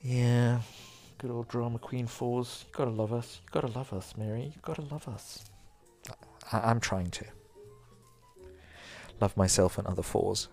Yeah, 0.00 0.60
good 1.18 1.30
old 1.30 1.48
drama 1.48 1.78
queen 1.78 2.06
fours. 2.06 2.64
You 2.66 2.72
gotta 2.76 2.90
love 2.90 3.12
us. 3.12 3.40
You 3.44 3.50
gotta 3.52 3.72
love 3.78 3.92
us, 3.92 4.14
Mary. 4.16 4.52
You 4.54 4.60
gotta 4.62 4.82
love 4.82 5.06
us. 5.08 5.44
I- 6.50 6.70
I'm 6.70 6.80
trying 6.80 7.10
to 7.12 7.24
love 9.20 9.36
myself 9.36 9.78
and 9.78 9.86
other 9.86 10.02
fours. 10.02 10.48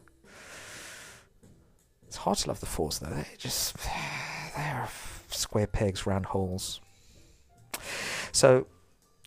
It's 2.09 2.17
hard 2.17 2.39
to 2.39 2.47
love 2.47 2.59
the 2.59 2.65
fours 2.65 2.97
though. 2.97 3.11
They 3.11 3.23
just 3.37 3.75
they're 4.55 4.89
square 5.27 5.67
pegs, 5.67 6.07
round 6.07 6.25
holes. 6.25 6.81
So, 8.31 8.65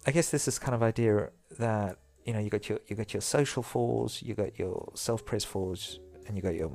I 0.04 0.10
guess 0.10 0.32
this 0.32 0.48
is 0.48 0.58
kind 0.58 0.74
of 0.74 0.82
idea 0.82 1.30
that 1.60 1.98
you 2.24 2.32
know 2.32 2.40
you 2.40 2.50
got 2.50 2.68
your 2.68 2.80
you 2.88 2.96
got 2.96 3.14
your 3.14 3.20
social 3.20 3.62
fours, 3.62 4.20
you 4.20 4.34
got 4.34 4.58
your 4.58 4.90
self 4.94 5.24
praise 5.24 5.44
fours, 5.44 6.00
and 6.26 6.36
you 6.36 6.42
got 6.42 6.56
your 6.56 6.70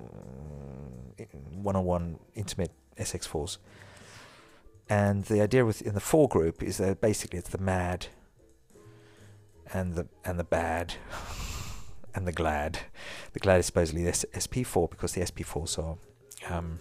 one 1.51 1.75
on 1.75 1.83
one 1.83 2.19
intimate 2.35 2.71
SX 2.97 3.27
fours. 3.27 3.57
And 4.87 5.25
the 5.25 5.41
idea 5.41 5.65
within 5.65 5.93
the 5.93 5.99
four 5.99 6.29
group 6.29 6.63
is 6.63 6.77
that 6.77 7.01
basically 7.01 7.37
it's 7.39 7.49
the 7.49 7.57
mad 7.57 8.07
and 9.73 9.95
the 9.95 10.07
and 10.23 10.39
the 10.39 10.45
bad 10.45 10.93
and 12.17 12.27
the 12.27 12.31
glad. 12.31 12.79
The 13.33 13.39
glad 13.39 13.59
is 13.59 13.67
supposedly 13.67 14.03
the 14.03 14.11
SP4 14.11 14.89
because 14.89 15.13
the 15.13 15.21
SP4s 15.21 15.77
are 15.77 15.97
um, 16.51 16.79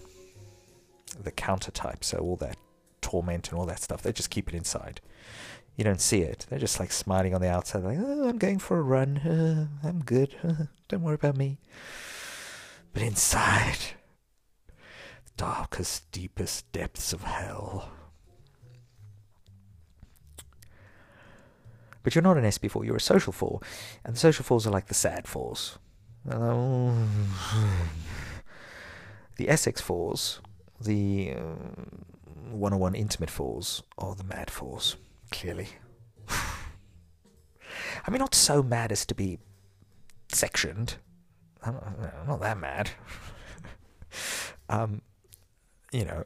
the 1.23 1.31
counter 1.31 1.71
type, 1.71 2.03
so 2.03 2.19
all 2.19 2.37
that 2.37 2.57
torment 3.03 3.51
and 3.51 3.59
all 3.59 3.67
that 3.67 3.83
stuff. 3.83 4.03
They 4.03 4.13
just 4.13 4.31
keep 4.31 4.49
it 4.49 4.55
inside. 4.55 5.01
You 5.77 5.85
don't 5.85 6.01
see 6.01 6.23
it. 6.23 6.47
They're 6.49 6.59
just 6.59 6.81
like 6.81 6.91
smiling 6.91 7.35
on 7.35 7.43
the 7.43 7.51
outside, 7.51 7.85
like, 7.85 7.99
oh, 8.01 8.29
I'm 8.29 8.39
going 8.39 8.59
for 8.59 8.79
a 8.79 8.83
run. 8.83 9.19
Uh, 9.19 9.67
I'm 9.87 10.03
good. 10.03 10.35
Uh, 10.43 10.65
don't 10.89 11.03
worry 11.03 11.17
about 11.17 11.37
me. 11.37 11.59
But 12.95 13.03
inside, 13.03 13.77
the 14.67 15.33
darkest, 15.37 16.11
deepest 16.13 16.73
depths 16.73 17.13
of 17.13 17.25
hell. 17.25 17.91
But 22.07 22.15
you're 22.15 22.23
not 22.23 22.37
an 22.37 22.45
SP4, 22.45 22.87
you're 22.87 22.95
a 22.95 23.01
social 23.01 23.33
four. 23.33 23.59
And 24.05 24.15
the 24.15 24.21
social 24.21 24.45
fours 24.45 24.65
are 24.65 24.71
like 24.71 24.87
the 24.87 24.95
sad 24.95 25.27
fours. 25.27 25.77
the 29.37 29.49
SX 29.49 29.81
fours, 29.83 30.41
the 30.81 31.33
uh, 31.37 31.57
101 32.53 32.95
intimate 32.95 33.29
fours, 33.29 33.83
are 33.99 34.15
the 34.15 34.23
mad 34.23 34.53
fours 34.53 34.95
clearly. 35.33 35.71
I 38.07 38.09
mean, 38.09 38.21
not 38.21 38.37
so 38.37 38.63
mad 38.63 38.93
as 38.93 39.05
to 39.07 39.15
be 39.17 39.41
sectioned. 40.31 40.99
I'm, 41.65 41.75
not 42.29 42.41
that 42.41 42.57
mad. 42.57 42.91
um, 44.69 45.03
you 45.91 46.05
know, 46.05 46.25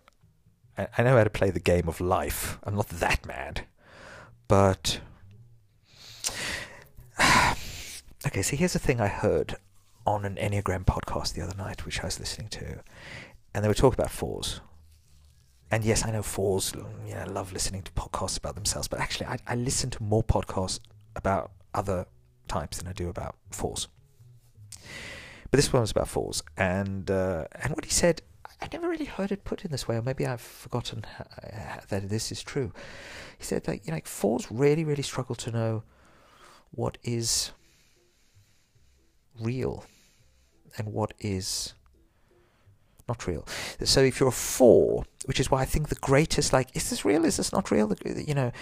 I, 0.76 0.88
I 0.98 1.02
know 1.04 1.16
how 1.16 1.24
to 1.24 1.30
play 1.30 1.48
the 1.48 1.58
game 1.58 1.88
of 1.88 2.02
life. 2.02 2.58
I'm 2.64 2.76
not 2.76 2.90
that 2.90 3.24
mad. 3.24 3.66
But. 4.46 5.00
okay, 8.26 8.42
so 8.42 8.56
here's 8.56 8.72
the 8.72 8.78
thing 8.78 9.00
I 9.00 9.08
heard 9.08 9.56
on 10.06 10.24
an 10.24 10.36
Enneagram 10.36 10.84
podcast 10.84 11.34
the 11.34 11.42
other 11.42 11.56
night, 11.56 11.84
which 11.84 12.00
I 12.00 12.06
was 12.06 12.18
listening 12.18 12.48
to. 12.48 12.80
And 13.54 13.64
they 13.64 13.68
were 13.68 13.74
talking 13.74 13.98
about 13.98 14.10
fours 14.10 14.60
and 15.70 15.84
yes, 15.84 16.04
I 16.04 16.10
know 16.10 16.22
fours, 16.22 16.72
you 17.06 17.14
know, 17.14 17.24
love 17.28 17.52
listening 17.52 17.82
to 17.82 17.92
podcasts 17.92 18.36
about 18.36 18.56
themselves, 18.56 18.88
but 18.88 18.98
actually, 18.98 19.26
I, 19.26 19.38
I 19.46 19.54
listen 19.54 19.88
to 19.90 20.02
more 20.02 20.24
podcasts 20.24 20.80
about 21.14 21.52
other 21.74 22.06
types 22.48 22.78
than 22.78 22.88
I 22.88 22.92
do 22.92 23.08
about 23.08 23.36
fours. 23.50 23.86
But 25.50 25.58
this 25.58 25.72
one 25.72 25.82
was 25.82 25.92
about 25.92 26.08
fours, 26.08 26.42
and 26.56 27.08
uh, 27.10 27.44
and 27.62 27.74
what 27.74 27.84
he 27.84 27.90
said, 27.90 28.22
I 28.60 28.68
never 28.72 28.88
really 28.88 29.04
heard 29.04 29.30
it 29.30 29.44
put 29.44 29.64
in 29.64 29.70
this 29.70 29.86
way, 29.86 29.96
or 29.96 30.02
maybe 30.02 30.26
I've 30.26 30.40
forgotten 30.40 31.04
that 31.88 32.08
this 32.08 32.32
is 32.32 32.42
true. 32.42 32.72
He 33.38 33.44
said 33.44 33.64
that 33.64 33.86
you 33.86 33.92
know, 33.92 33.96
like 33.96 34.08
fours 34.08 34.50
really, 34.50 34.84
really 34.84 35.04
struggle 35.04 35.36
to 35.36 35.52
know 35.52 35.82
what 36.70 36.98
is 37.02 37.52
real 39.40 39.84
and 40.76 40.92
what 40.92 41.14
is 41.18 41.74
not 43.08 43.26
real. 43.26 43.44
So 43.84 44.00
if 44.00 44.20
you're 44.20 44.28
a 44.28 44.32
four, 44.32 45.04
which 45.24 45.40
is 45.40 45.50
why 45.50 45.62
I 45.62 45.64
think 45.64 45.88
the 45.88 45.96
greatest, 45.96 46.52
like, 46.52 46.74
is 46.74 46.90
this 46.90 47.04
real? 47.04 47.24
Is 47.24 47.38
this 47.38 47.52
not 47.52 47.70
real? 47.70 47.92
You 48.04 48.34
know, 48.34 48.52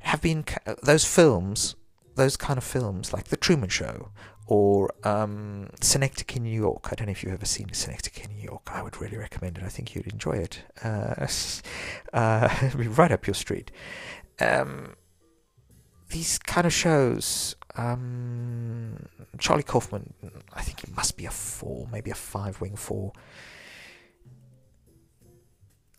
have 0.00 0.20
been 0.20 0.44
those 0.82 1.04
films, 1.04 1.76
those 2.16 2.36
kind 2.36 2.58
of 2.58 2.64
films, 2.64 3.12
like 3.12 3.26
The 3.26 3.36
Truman 3.36 3.68
Show 3.68 4.10
or 4.46 4.92
um, 5.04 5.70
Synecdoche 5.80 6.36
in 6.36 6.42
New 6.42 6.54
York. 6.54 6.88
I 6.90 6.94
don't 6.94 7.06
know 7.06 7.12
if 7.12 7.22
you've 7.22 7.32
ever 7.32 7.46
seen 7.46 7.72
Synecdoche 7.72 8.24
in 8.24 8.36
New 8.36 8.42
York. 8.42 8.68
I 8.72 8.82
would 8.82 9.00
really 9.00 9.16
recommend 9.16 9.58
it. 9.58 9.64
I 9.64 9.68
think 9.68 9.94
you'd 9.94 10.08
enjoy 10.08 10.32
it. 10.32 10.62
Uh, 10.82 11.26
uh, 12.12 12.48
right 12.74 13.12
up 13.12 13.26
your 13.26 13.34
street. 13.34 13.70
Um, 14.40 14.94
these 16.12 16.38
kind 16.38 16.66
of 16.66 16.72
shows, 16.72 17.56
um, 17.76 19.06
Charlie 19.38 19.62
Kaufman, 19.62 20.14
I 20.52 20.62
think 20.62 20.84
it 20.84 20.94
must 20.94 21.16
be 21.16 21.26
a 21.26 21.30
four, 21.30 21.88
maybe 21.90 22.10
a 22.10 22.14
five 22.14 22.60
wing 22.60 22.76
four 22.76 23.12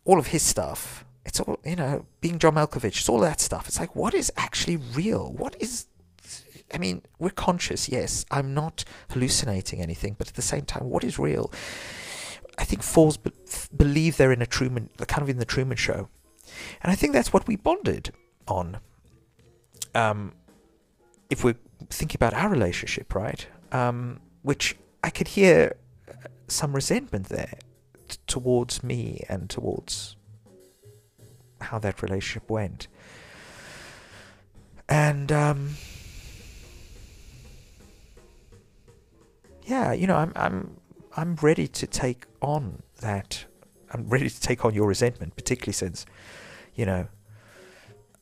all 0.04 0.18
of 0.18 0.28
his 0.28 0.42
stuff. 0.42 1.04
It's 1.24 1.40
all, 1.40 1.58
you 1.64 1.76
know, 1.76 2.06
being 2.20 2.38
John 2.38 2.54
Malkovich, 2.54 2.98
it's 2.98 3.08
all 3.08 3.20
that 3.20 3.40
stuff. 3.40 3.66
It's 3.66 3.80
like, 3.80 3.96
what 3.96 4.14
is 4.14 4.30
actually 4.36 4.76
real? 4.76 5.32
What 5.32 5.56
is, 5.60 5.86
I 6.72 6.78
mean, 6.78 7.02
we're 7.18 7.30
conscious, 7.30 7.88
yes. 7.88 8.26
I'm 8.30 8.52
not 8.52 8.84
hallucinating 9.10 9.80
anything, 9.80 10.16
but 10.18 10.28
at 10.28 10.34
the 10.34 10.42
same 10.42 10.62
time, 10.62 10.90
what 10.90 11.02
is 11.02 11.18
real? 11.18 11.50
I 12.58 12.64
think 12.64 12.82
fools 12.82 13.16
be- 13.16 13.32
believe 13.74 14.16
they're 14.16 14.32
in 14.32 14.42
a 14.42 14.46
Truman, 14.46 14.90
kind 14.98 15.22
of 15.22 15.30
in 15.30 15.38
the 15.38 15.44
Truman 15.44 15.76
Show. 15.76 16.08
And 16.82 16.92
I 16.92 16.94
think 16.94 17.12
that's 17.14 17.32
what 17.32 17.48
we 17.48 17.56
bonded 17.56 18.12
on. 18.46 18.78
Um, 19.94 20.32
if 21.30 21.44
we're 21.44 21.56
thinking 21.90 22.16
about 22.16 22.34
our 22.34 22.48
relationship, 22.48 23.14
right? 23.14 23.46
Um, 23.72 24.20
which 24.42 24.76
I 25.02 25.10
could 25.10 25.28
hear 25.28 25.76
some 26.48 26.74
resentment 26.74 27.28
there 27.28 27.58
towards 28.26 28.82
me 28.82 29.24
and 29.28 29.48
towards 29.48 30.16
how 31.60 31.78
that 31.78 32.02
relationship 32.02 32.50
went. 32.50 32.88
And 34.88 35.32
um, 35.32 35.70
yeah, 39.64 39.92
you 39.92 40.06
know, 40.06 40.16
I'm 40.16 40.32
I'm 40.36 40.76
I'm 41.16 41.36
ready 41.36 41.66
to 41.68 41.86
take 41.86 42.26
on 42.42 42.82
that. 43.00 43.44
I'm 43.90 44.08
ready 44.08 44.28
to 44.28 44.40
take 44.40 44.64
on 44.64 44.74
your 44.74 44.88
resentment, 44.88 45.36
particularly 45.36 45.72
since, 45.72 46.04
you 46.74 46.84
know, 46.84 47.06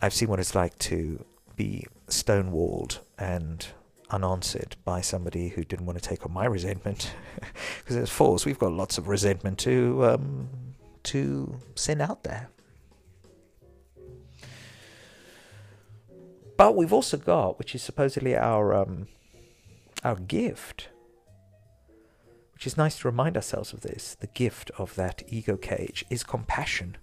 I've 0.00 0.12
seen 0.12 0.28
what 0.28 0.38
it's 0.38 0.54
like 0.54 0.78
to 0.80 1.24
be 1.56 1.86
stonewalled 2.08 2.98
and 3.18 3.66
unanswered 4.10 4.76
by 4.84 5.00
somebody 5.00 5.48
who 5.48 5.64
didn't 5.64 5.86
want 5.86 6.00
to 6.00 6.08
take 6.08 6.24
on 6.26 6.32
my 6.32 6.44
resentment. 6.44 7.14
Because 7.78 7.96
as 7.96 8.10
fools, 8.10 8.46
we've 8.46 8.58
got 8.58 8.72
lots 8.72 8.96
of 8.98 9.08
resentment 9.08 9.58
to 9.58 10.04
um, 10.04 10.48
to 11.02 11.58
send 11.74 12.00
out 12.00 12.22
there. 12.22 12.48
But 16.56 16.76
we've 16.76 16.92
also 16.92 17.16
got, 17.16 17.58
which 17.58 17.74
is 17.74 17.82
supposedly 17.82 18.36
our 18.36 18.74
um, 18.74 19.08
our 20.04 20.14
gift, 20.14 20.88
which 22.54 22.66
is 22.66 22.76
nice 22.76 22.98
to 23.00 23.08
remind 23.08 23.36
ourselves 23.36 23.72
of 23.72 23.80
this. 23.80 24.16
The 24.20 24.28
gift 24.28 24.70
of 24.78 24.94
that 24.94 25.22
ego 25.26 25.56
cage 25.56 26.04
is 26.08 26.22
compassion, 26.22 26.96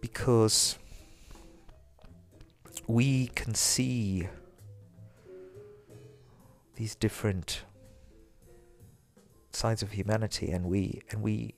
because 0.00 0.78
we 2.86 3.28
can 3.28 3.54
see 3.54 4.28
these 6.76 6.94
different 6.94 7.62
sides 9.52 9.82
of 9.82 9.92
humanity 9.92 10.50
and 10.50 10.66
we 10.66 11.02
and 11.10 11.22
we 11.22 11.54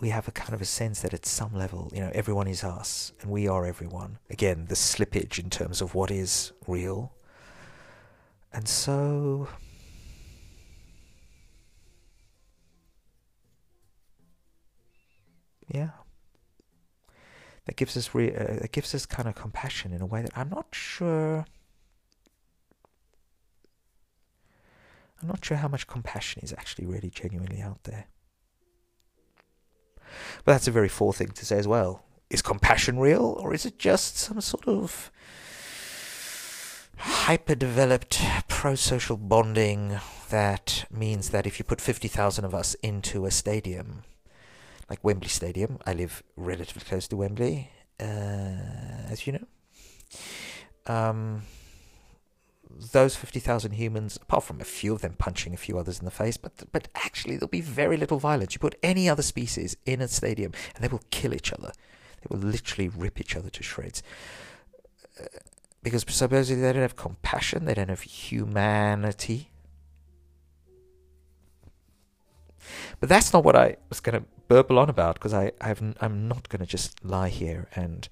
we 0.00 0.08
have 0.08 0.26
a 0.26 0.32
kind 0.32 0.52
of 0.52 0.60
a 0.60 0.64
sense 0.64 1.02
that 1.02 1.14
at 1.14 1.24
some 1.24 1.54
level, 1.54 1.88
you 1.94 2.00
know, 2.00 2.10
everyone 2.12 2.48
is 2.48 2.64
us 2.64 3.12
and 3.20 3.30
we 3.30 3.46
are 3.46 3.64
everyone. 3.64 4.18
Again, 4.30 4.66
the 4.68 4.74
slippage 4.74 5.38
in 5.38 5.48
terms 5.48 5.80
of 5.80 5.94
what 5.94 6.10
is 6.10 6.50
real. 6.66 7.12
And 8.52 8.66
so 8.66 9.48
yeah 15.72 16.01
that 17.66 17.76
gives 17.76 17.96
us 17.96 18.14
re- 18.14 18.34
uh, 18.34 18.58
that 18.60 18.72
gives 18.72 18.94
us 18.94 19.06
kind 19.06 19.28
of 19.28 19.34
compassion 19.34 19.92
in 19.92 20.00
a 20.00 20.06
way 20.06 20.22
that 20.22 20.36
I'm 20.36 20.48
not 20.48 20.66
sure 20.72 21.44
I'm 25.22 25.28
not 25.28 25.44
sure 25.44 25.56
how 25.56 25.68
much 25.68 25.86
compassion 25.86 26.42
is 26.42 26.52
actually 26.52 26.86
really 26.86 27.10
genuinely 27.10 27.62
out 27.62 27.84
there. 27.84 28.06
But 30.44 30.52
that's 30.52 30.68
a 30.68 30.72
very 30.72 30.88
four 30.88 31.12
thing 31.12 31.28
to 31.28 31.46
say 31.46 31.58
as 31.58 31.68
well. 31.68 32.04
Is 32.28 32.42
compassion 32.42 32.98
real, 32.98 33.36
or 33.38 33.54
is 33.54 33.64
it 33.64 33.78
just 33.78 34.16
some 34.16 34.40
sort 34.40 34.66
of 34.66 35.12
hyper 36.96 37.54
developed 37.54 38.20
pro 38.48 38.74
social 38.74 39.16
bonding 39.16 39.98
that 40.30 40.84
means 40.90 41.30
that 41.30 41.46
if 41.46 41.58
you 41.58 41.64
put 41.64 41.80
50,000 41.80 42.44
of 42.44 42.54
us 42.54 42.74
into 42.82 43.26
a 43.26 43.30
stadium, 43.30 44.02
like 44.92 45.02
Wembley 45.02 45.30
Stadium, 45.30 45.78
I 45.86 45.94
live 45.94 46.22
relatively 46.36 46.82
close 46.82 47.08
to 47.08 47.16
Wembley, 47.16 47.70
uh, 47.98 49.08
as 49.08 49.26
you 49.26 49.32
know. 49.32 49.46
Um, 50.86 51.44
those 52.92 53.16
50,000 53.16 53.72
humans, 53.72 54.18
apart 54.20 54.44
from 54.44 54.60
a 54.60 54.64
few 54.64 54.92
of 54.92 55.00
them 55.00 55.14
punching 55.16 55.54
a 55.54 55.56
few 55.56 55.78
others 55.78 55.98
in 55.98 56.04
the 56.04 56.10
face, 56.10 56.36
but 56.36 56.64
but 56.72 56.88
actually 56.94 57.36
there'll 57.36 57.48
be 57.48 57.62
very 57.62 57.96
little 57.96 58.18
violence. 58.18 58.52
You 58.52 58.58
put 58.58 58.78
any 58.82 59.08
other 59.08 59.22
species 59.22 59.78
in 59.86 60.02
a 60.02 60.08
stadium 60.08 60.52
and 60.74 60.84
they 60.84 60.88
will 60.88 61.04
kill 61.10 61.32
each 61.32 61.54
other. 61.54 61.72
They 62.20 62.26
will 62.28 62.46
literally 62.46 62.90
rip 62.90 63.18
each 63.18 63.34
other 63.34 63.48
to 63.48 63.62
shreds. 63.62 64.02
Uh, 65.18 65.24
because 65.82 66.04
supposedly 66.06 66.60
they 66.60 66.70
don't 66.70 66.82
have 66.82 66.96
compassion, 66.96 67.64
they 67.64 67.72
don't 67.72 67.88
have 67.88 68.02
humanity. 68.02 69.48
But 73.00 73.08
that's 73.08 73.32
not 73.32 73.42
what 73.42 73.56
I 73.56 73.76
was 73.88 74.00
going 74.00 74.20
to 74.20 74.26
burble 74.52 74.78
on 74.78 74.90
about 74.90 75.14
because 75.14 75.32
I 75.32 75.52
I've, 75.62 75.82
I'm 76.02 76.28
not 76.28 76.50
going 76.50 76.60
to 76.60 76.66
just 76.66 77.02
lie 77.02 77.30
here 77.30 77.68
and 77.74 78.06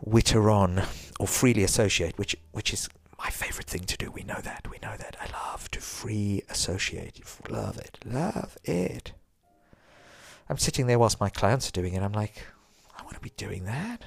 witter 0.00 0.50
on 0.50 0.84
or 1.20 1.26
freely 1.26 1.62
associate, 1.64 2.16
which 2.16 2.34
which 2.52 2.72
is 2.72 2.88
my 3.18 3.28
favorite 3.28 3.66
thing 3.66 3.84
to 3.84 3.96
do. 3.98 4.10
We 4.10 4.22
know 4.22 4.40
that. 4.40 4.68
We 4.70 4.78
know 4.82 4.96
that. 4.96 5.16
I 5.20 5.26
love 5.32 5.70
to 5.72 5.80
free 5.80 6.42
associate. 6.48 7.20
Love 7.50 7.76
it. 7.76 7.98
Love 8.06 8.56
it. 8.64 9.12
I'm 10.48 10.56
sitting 10.56 10.86
there 10.86 10.98
whilst 10.98 11.20
my 11.20 11.28
clients 11.28 11.68
are 11.68 11.72
doing 11.72 11.92
it. 11.92 12.02
I'm 12.02 12.12
like, 12.12 12.46
I 12.98 13.02
want 13.02 13.14
to 13.14 13.20
be 13.20 13.32
doing 13.36 13.64
that. 13.66 14.02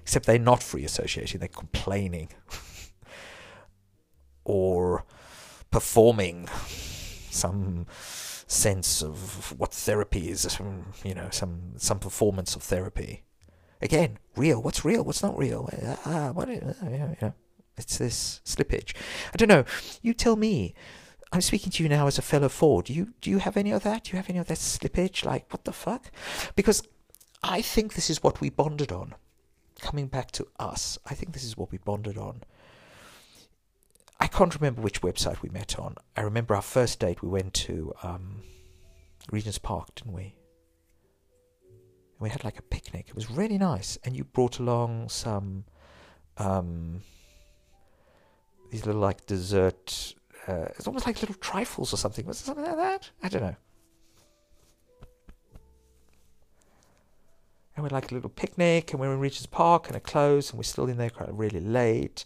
Except 0.00 0.24
they're 0.24 0.38
not 0.38 0.62
free 0.62 0.84
associating, 0.84 1.38
they're 1.38 1.48
complaining 1.48 2.30
or 4.44 5.04
performing 5.70 6.48
some 7.30 7.86
sense 8.52 9.02
of 9.02 9.58
what 9.58 9.72
therapy 9.72 10.28
is, 10.28 10.58
you 11.04 11.14
know, 11.14 11.28
some 11.30 11.72
some 11.76 11.98
performance 11.98 12.54
of 12.54 12.62
therapy. 12.62 13.24
Again, 13.80 14.18
real. 14.36 14.62
What's 14.62 14.84
real? 14.84 15.02
What's 15.02 15.22
not 15.22 15.36
real? 15.36 15.68
Ah, 16.06 16.30
what? 16.32 16.48
Is, 16.48 16.62
uh, 16.82 17.14
know, 17.20 17.34
it's 17.76 17.98
this 17.98 18.40
slippage. 18.44 18.94
I 19.32 19.36
don't 19.36 19.48
know. 19.48 19.64
You 20.02 20.14
tell 20.14 20.36
me. 20.36 20.74
I'm 21.34 21.40
speaking 21.40 21.72
to 21.72 21.82
you 21.82 21.88
now 21.88 22.06
as 22.06 22.18
a 22.18 22.22
fellow 22.22 22.50
four. 22.50 22.82
Do 22.82 22.92
you 22.92 23.14
do 23.22 23.30
you 23.30 23.38
have 23.38 23.56
any 23.56 23.70
of 23.70 23.82
that? 23.84 24.04
Do 24.04 24.10
you 24.12 24.18
have 24.18 24.28
any 24.28 24.38
of 24.38 24.48
that 24.48 24.58
slippage? 24.58 25.24
Like 25.24 25.50
what 25.50 25.64
the 25.64 25.72
fuck? 25.72 26.12
Because 26.54 26.82
I 27.42 27.62
think 27.62 27.94
this 27.94 28.10
is 28.10 28.22
what 28.22 28.40
we 28.42 28.50
bonded 28.50 28.92
on. 28.92 29.14
Coming 29.80 30.08
back 30.08 30.30
to 30.32 30.46
us, 30.60 30.98
I 31.06 31.14
think 31.14 31.32
this 31.32 31.42
is 31.42 31.56
what 31.56 31.72
we 31.72 31.78
bonded 31.78 32.18
on. 32.18 32.42
I 34.22 34.28
can't 34.28 34.54
remember 34.54 34.82
which 34.82 35.02
website 35.02 35.42
we 35.42 35.48
met 35.48 35.80
on. 35.80 35.96
I 36.16 36.20
remember 36.20 36.54
our 36.54 36.62
first 36.62 37.00
date. 37.00 37.24
We 37.24 37.28
went 37.28 37.54
to 37.54 37.92
um, 38.04 38.42
Regent's 39.32 39.58
Park, 39.58 39.92
didn't 39.96 40.12
we? 40.12 40.36
And 41.62 42.20
we 42.20 42.28
had 42.30 42.44
like 42.44 42.56
a 42.56 42.62
picnic. 42.62 43.06
It 43.08 43.16
was 43.16 43.32
really 43.32 43.58
nice. 43.58 43.98
And 44.04 44.16
you 44.16 44.22
brought 44.22 44.60
along 44.60 45.08
some 45.08 45.64
um, 46.38 47.00
these 48.70 48.86
little 48.86 49.00
like 49.00 49.26
dessert. 49.26 50.14
Uh, 50.46 50.66
it's 50.76 50.86
almost 50.86 51.04
like 51.04 51.20
little 51.20 51.34
trifles 51.40 51.92
or 51.92 51.96
something. 51.96 52.24
Was 52.24 52.42
it 52.42 52.44
something 52.44 52.64
like 52.64 52.76
that? 52.76 53.10
I 53.24 53.28
don't 53.28 53.42
know. 53.42 53.56
And 57.74 57.82
we 57.82 57.86
had 57.86 57.92
like 57.92 58.12
a 58.12 58.14
little 58.14 58.30
picnic, 58.30 58.92
and 58.92 59.00
we 59.00 59.08
were 59.08 59.14
in 59.14 59.18
Regent's 59.18 59.46
Park, 59.46 59.88
and 59.88 59.96
it 59.96 60.04
closed, 60.04 60.52
and 60.52 60.60
we're 60.60 60.62
still 60.62 60.86
in 60.86 60.96
there 60.96 61.10
quite 61.10 61.36
really 61.36 61.58
late. 61.58 62.24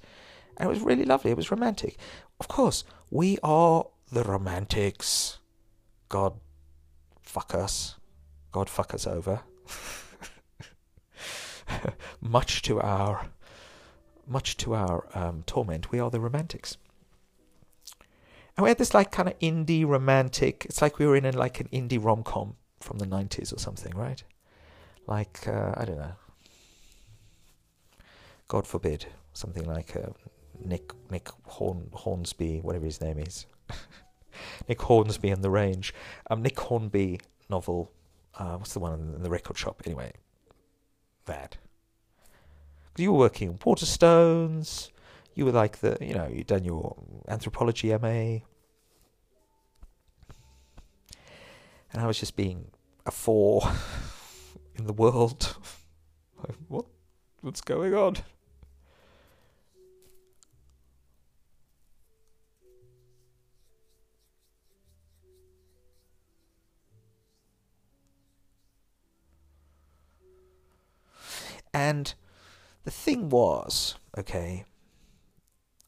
And 0.56 0.66
it 0.68 0.70
was 0.70 0.80
really 0.80 1.04
lovely. 1.04 1.30
It 1.30 1.36
was 1.36 1.50
romantic. 1.50 1.98
Of 2.40 2.48
course, 2.48 2.84
we 3.10 3.38
are 3.42 3.86
the 4.10 4.24
romantics. 4.24 5.38
God 6.08 6.34
fuck 7.22 7.54
us. 7.54 7.96
God 8.52 8.68
fuck 8.70 8.94
us 8.94 9.06
over. 9.06 9.40
much 12.20 12.62
to 12.62 12.80
our 12.80 13.28
much 14.26 14.56
to 14.56 14.74
our 14.74 15.06
um, 15.14 15.44
torment, 15.46 15.92
we 15.92 16.00
are 16.00 16.10
the 16.10 16.18
romantics. 16.18 16.76
And 18.56 18.64
we 18.64 18.70
had 18.70 18.78
this 18.78 18.94
like 18.94 19.12
kind 19.12 19.28
of 19.28 19.38
indie 19.38 19.86
romantic. 19.86 20.64
It's 20.64 20.82
like 20.82 20.98
we 20.98 21.06
were 21.06 21.16
in 21.16 21.24
a, 21.24 21.32
like 21.32 21.60
an 21.60 21.68
indie 21.68 22.02
rom 22.02 22.22
com 22.22 22.56
from 22.80 22.98
the 22.98 23.06
nineties 23.06 23.52
or 23.52 23.58
something, 23.58 23.94
right? 23.94 24.22
Like 25.06 25.46
uh, 25.46 25.74
I 25.76 25.84
don't 25.84 25.98
know. 25.98 26.14
God 28.48 28.66
forbid, 28.66 29.06
something 29.32 29.64
like 29.64 29.94
uh, 29.96 30.10
Nick 30.64 30.92
Nick 31.10 31.28
Horn, 31.44 31.88
Hornsby, 31.92 32.60
whatever 32.60 32.84
his 32.84 33.00
name 33.00 33.18
is, 33.18 33.46
Nick 34.68 34.80
Hornsby 34.82 35.30
and 35.30 35.42
the 35.42 35.50
Range, 35.50 35.94
um, 36.30 36.42
Nick 36.42 36.58
Hornby 36.58 37.20
novel. 37.48 37.92
Uh, 38.38 38.56
what's 38.56 38.74
the 38.74 38.80
one 38.80 39.14
in 39.16 39.22
the 39.22 39.30
record 39.30 39.56
shop? 39.56 39.82
Anyway, 39.86 40.12
that. 41.24 41.56
You 42.98 43.12
were 43.12 43.18
working 43.18 43.50
on 43.50 43.58
Waterstones. 43.58 44.90
You 45.34 45.44
were 45.44 45.52
like 45.52 45.78
the, 45.78 45.98
you 46.00 46.14
know, 46.14 46.28
you'd 46.28 46.46
done 46.46 46.64
your 46.64 46.96
anthropology 47.28 47.88
MA. 47.98 48.40
And 51.92 52.02
I 52.02 52.06
was 52.06 52.18
just 52.18 52.36
being 52.36 52.68
a 53.04 53.10
four 53.10 53.62
in 54.76 54.86
the 54.86 54.92
world. 54.92 55.56
what? 56.68 56.86
What's 57.42 57.60
going 57.60 57.94
on? 57.94 58.16
And 71.76 72.14
the 72.84 72.90
thing 72.90 73.28
was, 73.28 73.96
okay, 74.16 74.64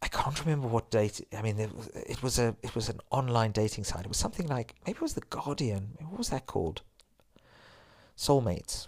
I 0.03 0.09
can't 0.09 0.39
remember 0.45 0.69
what 0.69 0.91
date. 0.91 1.27
I 1.35 1.41
mean, 1.41 1.59
it 1.59 1.75
was, 1.75 1.87
it 1.95 2.23
was 2.23 2.39
a 2.39 2.55
it 2.63 2.75
was 2.75 2.91
an 2.91 3.01
online 3.11 3.53
dating 3.53 3.85
site. 3.85 4.05
It 4.05 4.09
was 4.09 4.19
something 4.19 4.47
like 4.49 4.75
maybe 4.87 4.99
it 4.99 5.01
was 5.01 5.15
the 5.15 5.23
Guardian. 5.31 5.97
What 6.01 6.19
was 6.19 6.29
that 6.29 6.45
called? 6.45 6.83
Soulmates, 8.19 8.87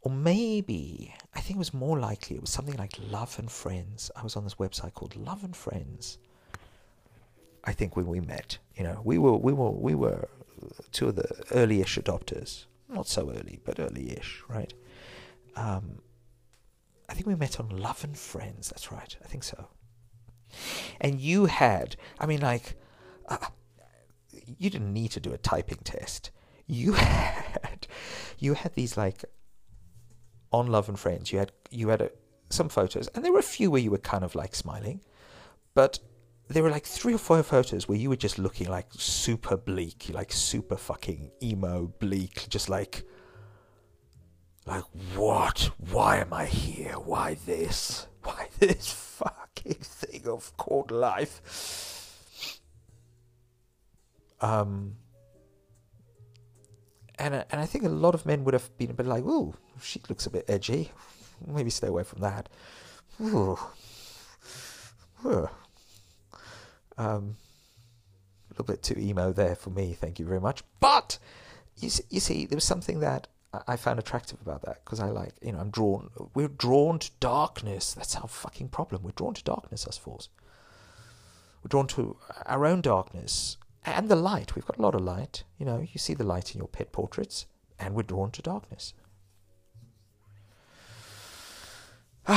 or 0.00 0.10
maybe 0.10 1.14
I 1.34 1.40
think 1.40 1.56
it 1.56 1.64
was 1.66 1.74
more 1.74 1.98
likely 1.98 2.36
it 2.36 2.40
was 2.40 2.50
something 2.50 2.78
like 2.78 2.94
Love 3.10 3.38
and 3.38 3.50
Friends. 3.50 4.10
I 4.16 4.22
was 4.22 4.36
on 4.36 4.44
this 4.44 4.54
website 4.54 4.94
called 4.94 5.16
Love 5.16 5.44
and 5.44 5.54
Friends. 5.54 6.16
I 7.62 7.72
think 7.72 7.94
when 7.94 8.06
we 8.06 8.20
met, 8.20 8.56
you 8.74 8.84
know, 8.84 9.02
we 9.04 9.18
were 9.18 9.36
we 9.36 9.52
were 9.52 9.70
we 9.70 9.94
were 9.94 10.28
two 10.92 11.08
of 11.08 11.16
the 11.16 11.28
early-ish 11.50 11.98
adopters. 11.98 12.64
Not 12.88 13.06
so 13.06 13.30
early, 13.30 13.58
but 13.64 13.78
early-ish, 13.80 14.42
right? 14.48 14.72
Um, 15.56 16.00
I 17.08 17.14
think 17.14 17.26
we 17.26 17.34
met 17.34 17.58
on 17.58 17.68
Love 17.68 18.04
and 18.04 18.16
Friends. 18.16 18.68
That's 18.68 18.92
right. 18.92 19.16
I 19.24 19.26
think 19.26 19.42
so. 19.44 19.68
And 21.00 21.20
you 21.20 21.46
had, 21.46 21.96
I 22.20 22.26
mean, 22.26 22.40
like, 22.40 22.76
uh, 23.28 23.38
you 24.30 24.70
didn't 24.70 24.92
need 24.92 25.10
to 25.12 25.20
do 25.20 25.32
a 25.32 25.38
typing 25.38 25.78
test. 25.82 26.30
You 26.66 26.92
had, 26.92 27.86
you 28.38 28.54
had 28.54 28.74
these 28.74 28.96
like, 28.96 29.24
on 30.52 30.66
Love 30.68 30.88
and 30.88 30.98
Friends. 30.98 31.32
You 31.32 31.38
had 31.38 31.52
you 31.70 31.88
had 31.88 32.02
a, 32.02 32.10
some 32.50 32.68
photos, 32.68 33.08
and 33.08 33.24
there 33.24 33.32
were 33.32 33.38
a 33.38 33.42
few 33.42 33.70
where 33.70 33.80
you 33.80 33.90
were 33.90 33.98
kind 33.98 34.24
of 34.24 34.34
like 34.34 34.54
smiling, 34.54 35.00
but 35.74 35.98
there 36.48 36.62
were 36.62 36.70
like 36.70 36.86
three 36.86 37.14
or 37.14 37.18
four 37.18 37.42
photos 37.42 37.88
where 37.88 37.98
you 37.98 38.08
were 38.08 38.16
just 38.16 38.38
looking 38.38 38.68
like 38.68 38.86
super 38.92 39.56
bleak, 39.56 40.10
like 40.12 40.32
super 40.32 40.76
fucking 40.76 41.30
emo 41.42 41.92
bleak, 41.98 42.46
just 42.48 42.68
like 42.68 43.04
like, 44.66 44.84
what? 45.14 45.70
Why 45.90 46.18
am 46.18 46.32
I 46.32 46.46
here? 46.46 46.94
Why 46.94 47.36
this? 47.46 48.06
Why 48.22 48.48
this 48.58 48.92
fucking 48.92 49.74
thing 49.74 50.26
of 50.26 50.56
called 50.56 50.90
life? 50.90 52.60
Um, 54.40 54.96
and 57.18 57.34
and 57.34 57.60
I 57.60 57.66
think 57.66 57.84
a 57.84 57.88
lot 57.88 58.14
of 58.14 58.26
men 58.26 58.44
would 58.44 58.54
have 58.54 58.76
been 58.76 58.90
a 58.90 58.94
bit 58.94 59.06
like, 59.06 59.24
"Ooh, 59.24 59.54
she 59.80 60.02
looks 60.08 60.26
a 60.26 60.30
bit 60.30 60.44
edgy. 60.48 60.90
Maybe 61.46 61.70
stay 61.70 61.86
away 61.86 62.02
from 62.02 62.20
that." 62.20 62.48
Ooh. 63.20 63.58
Ooh. 65.24 65.48
Um, 66.98 67.36
a 68.50 68.52
little 68.52 68.64
bit 68.64 68.82
too 68.82 68.98
emo 68.98 69.32
there 69.32 69.54
for 69.54 69.70
me. 69.70 69.94
Thank 69.94 70.18
you 70.18 70.26
very 70.26 70.40
much. 70.40 70.62
But 70.80 71.18
you 71.78 71.88
see, 71.90 72.04
you 72.10 72.20
see, 72.20 72.46
there 72.46 72.56
was 72.56 72.64
something 72.64 73.00
that 73.00 73.28
I 73.66 73.76
found 73.76 73.98
attractive 73.98 74.40
about 74.40 74.62
that 74.62 74.84
because 74.84 75.00
I 75.00 75.10
like, 75.10 75.34
you 75.42 75.52
know, 75.52 75.58
I'm 75.58 75.70
drawn. 75.70 76.10
We're 76.34 76.48
drawn 76.48 76.98
to 76.98 77.10
darkness. 77.20 77.94
That's 77.94 78.16
our 78.16 78.28
fucking 78.28 78.68
problem. 78.68 79.02
We're 79.02 79.12
drawn 79.12 79.34
to 79.34 79.44
darkness, 79.44 79.86
us 79.86 79.96
fools. 79.96 80.28
We're 81.62 81.68
drawn 81.68 81.86
to 81.88 82.16
our 82.46 82.64
own 82.64 82.80
darkness 82.80 83.56
and 83.84 84.08
the 84.08 84.16
light. 84.16 84.54
We've 84.54 84.66
got 84.66 84.78
a 84.78 84.82
lot 84.82 84.94
of 84.94 85.00
light. 85.00 85.44
You 85.58 85.66
know, 85.66 85.80
you 85.80 85.98
see 85.98 86.14
the 86.14 86.24
light 86.24 86.54
in 86.54 86.58
your 86.58 86.68
pet 86.68 86.92
portraits, 86.92 87.46
and 87.78 87.94
we're 87.94 88.02
drawn 88.02 88.30
to 88.32 88.42
darkness. 88.42 88.94
we're 92.28 92.36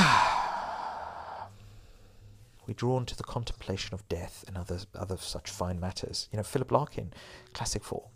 drawn 2.76 3.04
to 3.06 3.16
the 3.16 3.24
contemplation 3.24 3.94
of 3.94 4.08
death 4.08 4.44
and 4.46 4.56
other 4.56 4.78
other 4.94 5.16
such 5.16 5.50
fine 5.50 5.80
matters. 5.80 6.28
You 6.32 6.36
know, 6.36 6.44
Philip 6.44 6.70
Larkin, 6.70 7.12
classic 7.52 7.82
four, 7.82 8.08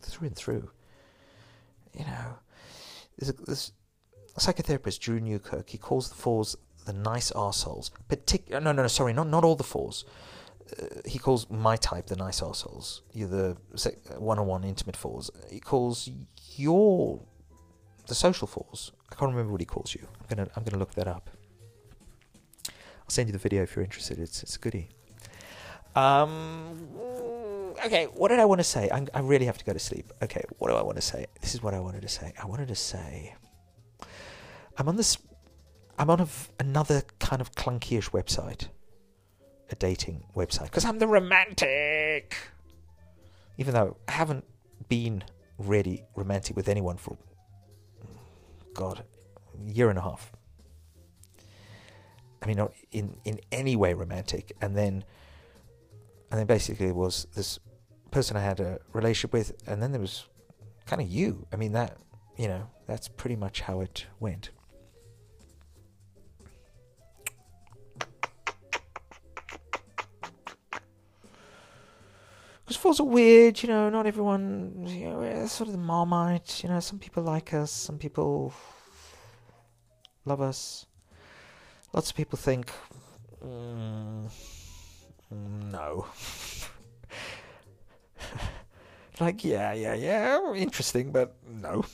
through 0.00 0.28
and 0.28 0.36
through 0.36 0.70
you 1.98 2.04
know, 2.04 2.38
there's 3.18 3.30
a, 3.30 3.32
this 3.44 3.72
psychotherapist, 4.38 5.00
Drew 5.00 5.20
Newkirk, 5.20 5.68
he 5.68 5.78
calls 5.78 6.08
the 6.08 6.14
fours 6.14 6.56
the 6.86 6.92
nice 6.92 7.30
arseholes. 7.32 7.90
Partic- 8.08 8.50
no, 8.50 8.58
no, 8.58 8.72
no, 8.72 8.86
sorry, 8.86 9.12
not, 9.12 9.28
not 9.28 9.44
all 9.44 9.56
the 9.56 9.64
fours. 9.64 10.04
Uh, 10.80 10.86
he 11.04 11.18
calls 11.18 11.50
my 11.50 11.76
type 11.76 12.06
the 12.06 12.16
nice 12.16 12.40
arseholes. 12.40 13.00
You're 13.12 13.28
the 13.28 13.56
one-on-one 14.18 14.64
intimate 14.64 14.96
fours. 14.96 15.30
He 15.50 15.60
calls 15.60 16.08
your 16.56 17.20
the 18.06 18.14
social 18.14 18.46
fours. 18.46 18.92
I 19.10 19.14
can't 19.14 19.30
remember 19.30 19.52
what 19.52 19.60
he 19.60 19.66
calls 19.66 19.94
you. 19.94 20.06
I'm 20.20 20.26
gonna 20.28 20.48
I'm 20.56 20.64
gonna 20.64 20.78
look 20.78 20.94
that 20.94 21.08
up. 21.08 21.30
I'll 22.68 23.08
send 23.08 23.28
you 23.28 23.32
the 23.32 23.38
video 23.38 23.62
if 23.62 23.74
you're 23.74 23.84
interested. 23.84 24.18
It's 24.18 24.42
it's 24.42 24.56
a 24.56 24.58
goodie. 24.58 24.88
Um, 25.96 26.88
okay, 27.84 28.04
what 28.06 28.28
did 28.28 28.38
I 28.38 28.44
want 28.44 28.60
to 28.60 28.64
say? 28.64 28.88
I'm, 28.90 29.08
i 29.14 29.20
really 29.20 29.46
have 29.46 29.58
to 29.58 29.64
go 29.64 29.72
to 29.72 29.78
sleep. 29.78 30.12
Okay, 30.22 30.42
what 30.58 30.68
do 30.68 30.76
I 30.76 30.82
want 30.82 30.96
to 30.96 31.02
say? 31.02 31.26
This 31.40 31.54
is 31.54 31.62
what 31.62 31.74
I 31.74 31.80
wanted 31.80 32.02
to 32.02 32.08
say. 32.08 32.32
I 32.40 32.46
wanted 32.46 32.68
to 32.68 32.74
say, 32.74 33.34
I'm 34.76 34.88
on 34.88 34.96
this, 34.96 35.18
I'm 35.98 36.10
on 36.10 36.20
a, 36.20 36.28
another 36.58 37.02
kind 37.18 37.40
of 37.40 37.52
clunkyish 37.52 38.10
website, 38.10 38.68
a 39.70 39.74
dating 39.76 40.24
website, 40.34 40.64
because 40.64 40.84
I'm 40.84 40.98
the 40.98 41.06
romantic. 41.06 42.36
Even 43.58 43.74
though 43.74 43.96
I 44.08 44.12
haven't 44.12 44.44
been 44.88 45.22
really 45.58 46.04
romantic 46.16 46.56
with 46.56 46.68
anyone 46.68 46.96
for, 46.96 47.16
God, 48.74 49.04
a 49.54 49.70
year 49.70 49.90
and 49.90 49.98
a 49.98 50.02
half. 50.02 50.32
I 52.42 52.46
mean, 52.46 52.56
not 52.56 52.72
in, 52.90 53.16
in 53.24 53.40
any 53.52 53.76
way 53.76 53.92
romantic. 53.92 54.52
And 54.62 54.74
then, 54.74 55.04
and 56.30 56.40
then 56.40 56.46
basically 56.46 56.86
it 56.86 56.94
was 56.94 57.26
this 57.34 57.58
person 58.10 58.36
I 58.36 58.40
had 58.40 58.60
a 58.60 58.78
relationship 58.92 59.32
with, 59.32 59.52
and 59.66 59.82
then 59.82 59.92
there 59.92 60.00
was 60.00 60.26
kind 60.86 61.00
of 61.00 61.08
you. 61.08 61.46
I 61.52 61.56
mean, 61.56 61.72
that, 61.72 61.96
you 62.36 62.48
know, 62.48 62.68
that's 62.86 63.08
pretty 63.08 63.36
much 63.36 63.62
how 63.62 63.80
it 63.80 64.06
went. 64.18 64.50
Because 72.64 72.76
fours 72.76 73.00
are 73.00 73.04
weird, 73.04 73.62
you 73.62 73.68
know, 73.68 73.90
not 73.90 74.06
everyone, 74.06 74.86
you 74.86 75.08
know, 75.08 75.46
sort 75.46 75.68
of 75.68 75.72
the 75.72 75.78
marmite, 75.78 76.62
you 76.62 76.68
know, 76.68 76.78
some 76.78 77.00
people 77.00 77.22
like 77.22 77.52
us, 77.52 77.72
some 77.72 77.98
people 77.98 78.54
love 80.24 80.40
us. 80.40 80.86
Lots 81.92 82.10
of 82.10 82.16
people 82.16 82.38
think, 82.38 82.70
mm, 83.44 84.30
no. 85.30 86.06
like, 89.20 89.44
yeah, 89.44 89.72
yeah, 89.72 89.94
yeah, 89.94 90.54
interesting, 90.54 91.12
but 91.12 91.36
no. 91.46 91.84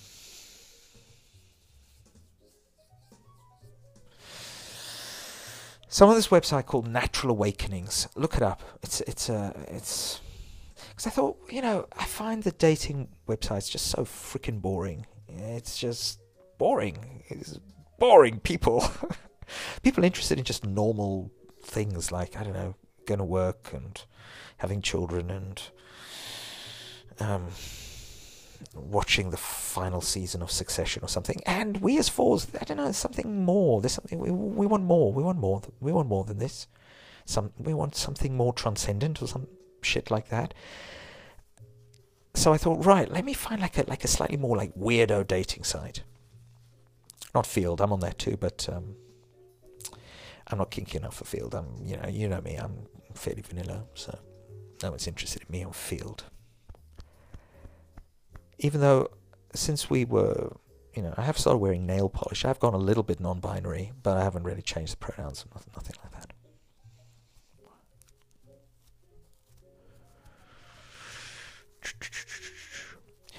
Some 5.88 6.10
of 6.10 6.16
this 6.16 6.28
website 6.28 6.66
called 6.66 6.86
Natural 6.86 7.30
Awakenings. 7.30 8.06
Look 8.16 8.36
it 8.36 8.42
up. 8.42 8.62
It's 8.82 9.00
it's 9.02 9.30
a 9.30 9.34
uh, 9.34 9.52
it's 9.68 10.20
because 10.90 11.06
I 11.06 11.10
thought 11.10 11.38
you 11.50 11.62
know 11.62 11.86
I 11.98 12.04
find 12.04 12.42
the 12.42 12.50
dating 12.50 13.08
websites 13.26 13.70
just 13.70 13.86
so 13.86 14.04
freaking 14.04 14.60
boring. 14.60 15.06
It's 15.26 15.78
just 15.78 16.20
boring. 16.58 17.22
It's 17.28 17.58
boring 17.98 18.40
people. 18.40 18.84
people 19.82 20.04
interested 20.04 20.38
in 20.38 20.44
just 20.44 20.66
normal 20.66 21.30
things 21.62 22.12
like 22.12 22.36
I 22.36 22.44
don't 22.44 22.52
know, 22.52 22.74
going 23.06 23.18
to 23.18 23.24
work 23.24 23.70
and 23.72 23.98
having 24.58 24.82
children 24.82 25.30
and 25.30 25.62
um, 27.20 27.48
watching 28.74 29.30
the 29.30 29.36
final 29.36 30.00
season 30.00 30.42
of 30.42 30.50
Succession 30.50 31.02
or 31.02 31.08
something. 31.08 31.40
And 31.46 31.78
we 31.78 31.98
as 31.98 32.08
fours, 32.08 32.46
I 32.60 32.64
don't 32.64 32.76
know, 32.76 32.92
something 32.92 33.44
more. 33.44 33.80
There's 33.80 33.92
something 33.92 34.18
we 34.18 34.30
we 34.30 34.66
want 34.66 34.84
more. 34.84 35.12
We 35.12 35.22
want 35.22 35.38
more. 35.38 35.62
We 35.80 35.92
want 35.92 36.08
more 36.08 36.24
than 36.24 36.38
this. 36.38 36.66
Some 37.24 37.52
we 37.58 37.74
want 37.74 37.96
something 37.96 38.36
more 38.36 38.52
transcendent 38.52 39.22
or 39.22 39.28
some 39.28 39.48
shit 39.82 40.10
like 40.10 40.28
that. 40.28 40.54
So 42.34 42.52
I 42.52 42.58
thought, 42.58 42.84
right, 42.84 43.10
let 43.10 43.24
me 43.24 43.32
find 43.32 43.60
like 43.60 43.78
a 43.78 43.84
like 43.88 44.04
a 44.04 44.08
slightly 44.08 44.36
more 44.36 44.56
like 44.56 44.74
weirdo 44.74 45.26
dating 45.26 45.64
site. 45.64 46.02
Not 47.34 47.44
Feeld. 47.44 47.80
I'm 47.80 47.92
on 47.92 48.00
there 48.00 48.12
too, 48.12 48.36
but 48.36 48.68
um, 48.70 48.96
I'm 50.46 50.58
not 50.58 50.70
kinky 50.70 50.98
enough 50.98 51.16
for 51.16 51.24
Feeld. 51.24 51.54
I'm, 51.54 51.86
you 51.86 51.96
know, 51.96 52.08
you 52.08 52.28
know 52.28 52.40
me. 52.40 52.56
I'm 52.56 52.86
fairly 53.14 53.42
vanilla, 53.42 53.84
so 53.94 54.18
no 54.82 54.90
one's 54.90 55.06
interested 55.06 55.42
in 55.42 55.52
me 55.52 55.64
on 55.64 55.72
Feeld 55.72 56.20
even 58.58 58.80
though 58.80 59.10
since 59.54 59.90
we 59.90 60.04
were, 60.04 60.56
you 60.94 61.02
know, 61.02 61.14
I 61.16 61.22
have 61.22 61.38
started 61.38 61.58
wearing 61.58 61.86
nail 61.86 62.08
polish, 62.08 62.44
I've 62.44 62.60
gone 62.60 62.74
a 62.74 62.78
little 62.78 63.02
bit 63.02 63.20
non 63.20 63.40
binary, 63.40 63.92
but 64.02 64.16
I 64.16 64.24
haven't 64.24 64.44
really 64.44 64.62
changed 64.62 64.92
the 64.92 64.98
pronouns, 64.98 65.44
nothing, 65.54 65.72
nothing 65.74 65.96
like 66.02 66.12
that. 66.12 66.32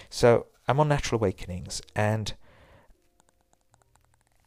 So 0.09 0.47
I'm 0.67 0.79
on 0.79 0.87
Natural 0.87 1.19
Awakenings, 1.19 1.81
and 1.95 2.33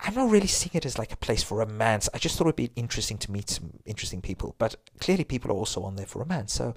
I'm 0.00 0.14
not 0.14 0.30
really 0.30 0.46
seeing 0.46 0.72
it 0.74 0.84
as 0.84 0.98
like 0.98 1.12
a 1.12 1.16
place 1.16 1.42
for 1.42 1.58
romance. 1.58 2.08
I 2.12 2.18
just 2.18 2.36
thought 2.36 2.46
it'd 2.46 2.56
be 2.56 2.72
interesting 2.74 3.18
to 3.18 3.30
meet 3.30 3.50
some 3.50 3.74
interesting 3.84 4.20
people, 4.20 4.54
but 4.58 4.76
clearly 4.98 5.24
people 5.24 5.50
are 5.50 5.54
also 5.54 5.82
on 5.82 5.96
there 5.96 6.06
for 6.06 6.20
romance. 6.20 6.52
So 6.52 6.74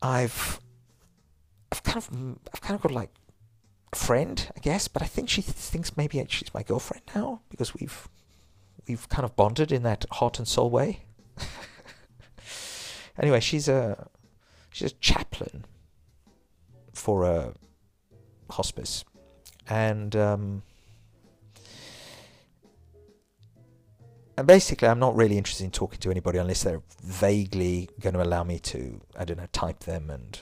I've 0.00 0.60
I've 1.74 1.82
kind 1.82 1.96
of 1.96 2.08
I've 2.54 2.60
kind 2.60 2.76
of 2.76 2.82
got 2.82 2.92
like 2.92 3.10
a 3.92 3.96
friend, 3.96 4.48
I 4.56 4.60
guess, 4.60 4.86
but 4.86 5.02
I 5.02 5.06
think 5.06 5.28
she 5.28 5.42
thinks 5.42 5.96
maybe 5.96 6.24
she's 6.28 6.54
my 6.54 6.62
girlfriend 6.62 7.02
now 7.16 7.40
because 7.48 7.74
we've 7.74 8.08
we've 8.86 9.08
kind 9.08 9.24
of 9.24 9.34
bonded 9.34 9.72
in 9.72 9.82
that 9.82 10.06
heart 10.12 10.38
and 10.38 10.46
soul 10.46 10.70
way. 10.70 11.00
anyway, 13.18 13.40
she's 13.40 13.66
a 13.66 14.08
she's 14.70 14.92
a 14.92 14.94
chaplain 14.94 15.64
for 16.92 17.24
a 17.24 17.54
hospice, 18.50 19.04
and 19.68 20.14
um, 20.14 20.62
and 24.38 24.46
basically, 24.46 24.86
I'm 24.86 25.00
not 25.00 25.16
really 25.16 25.38
interested 25.38 25.64
in 25.64 25.72
talking 25.72 25.98
to 25.98 26.12
anybody 26.12 26.38
unless 26.38 26.62
they're 26.62 26.82
vaguely 27.02 27.88
going 28.00 28.14
to 28.14 28.22
allow 28.22 28.44
me 28.44 28.60
to, 28.60 29.00
I 29.18 29.24
don't 29.24 29.38
know, 29.38 29.48
type 29.52 29.80
them 29.80 30.08
and 30.08 30.40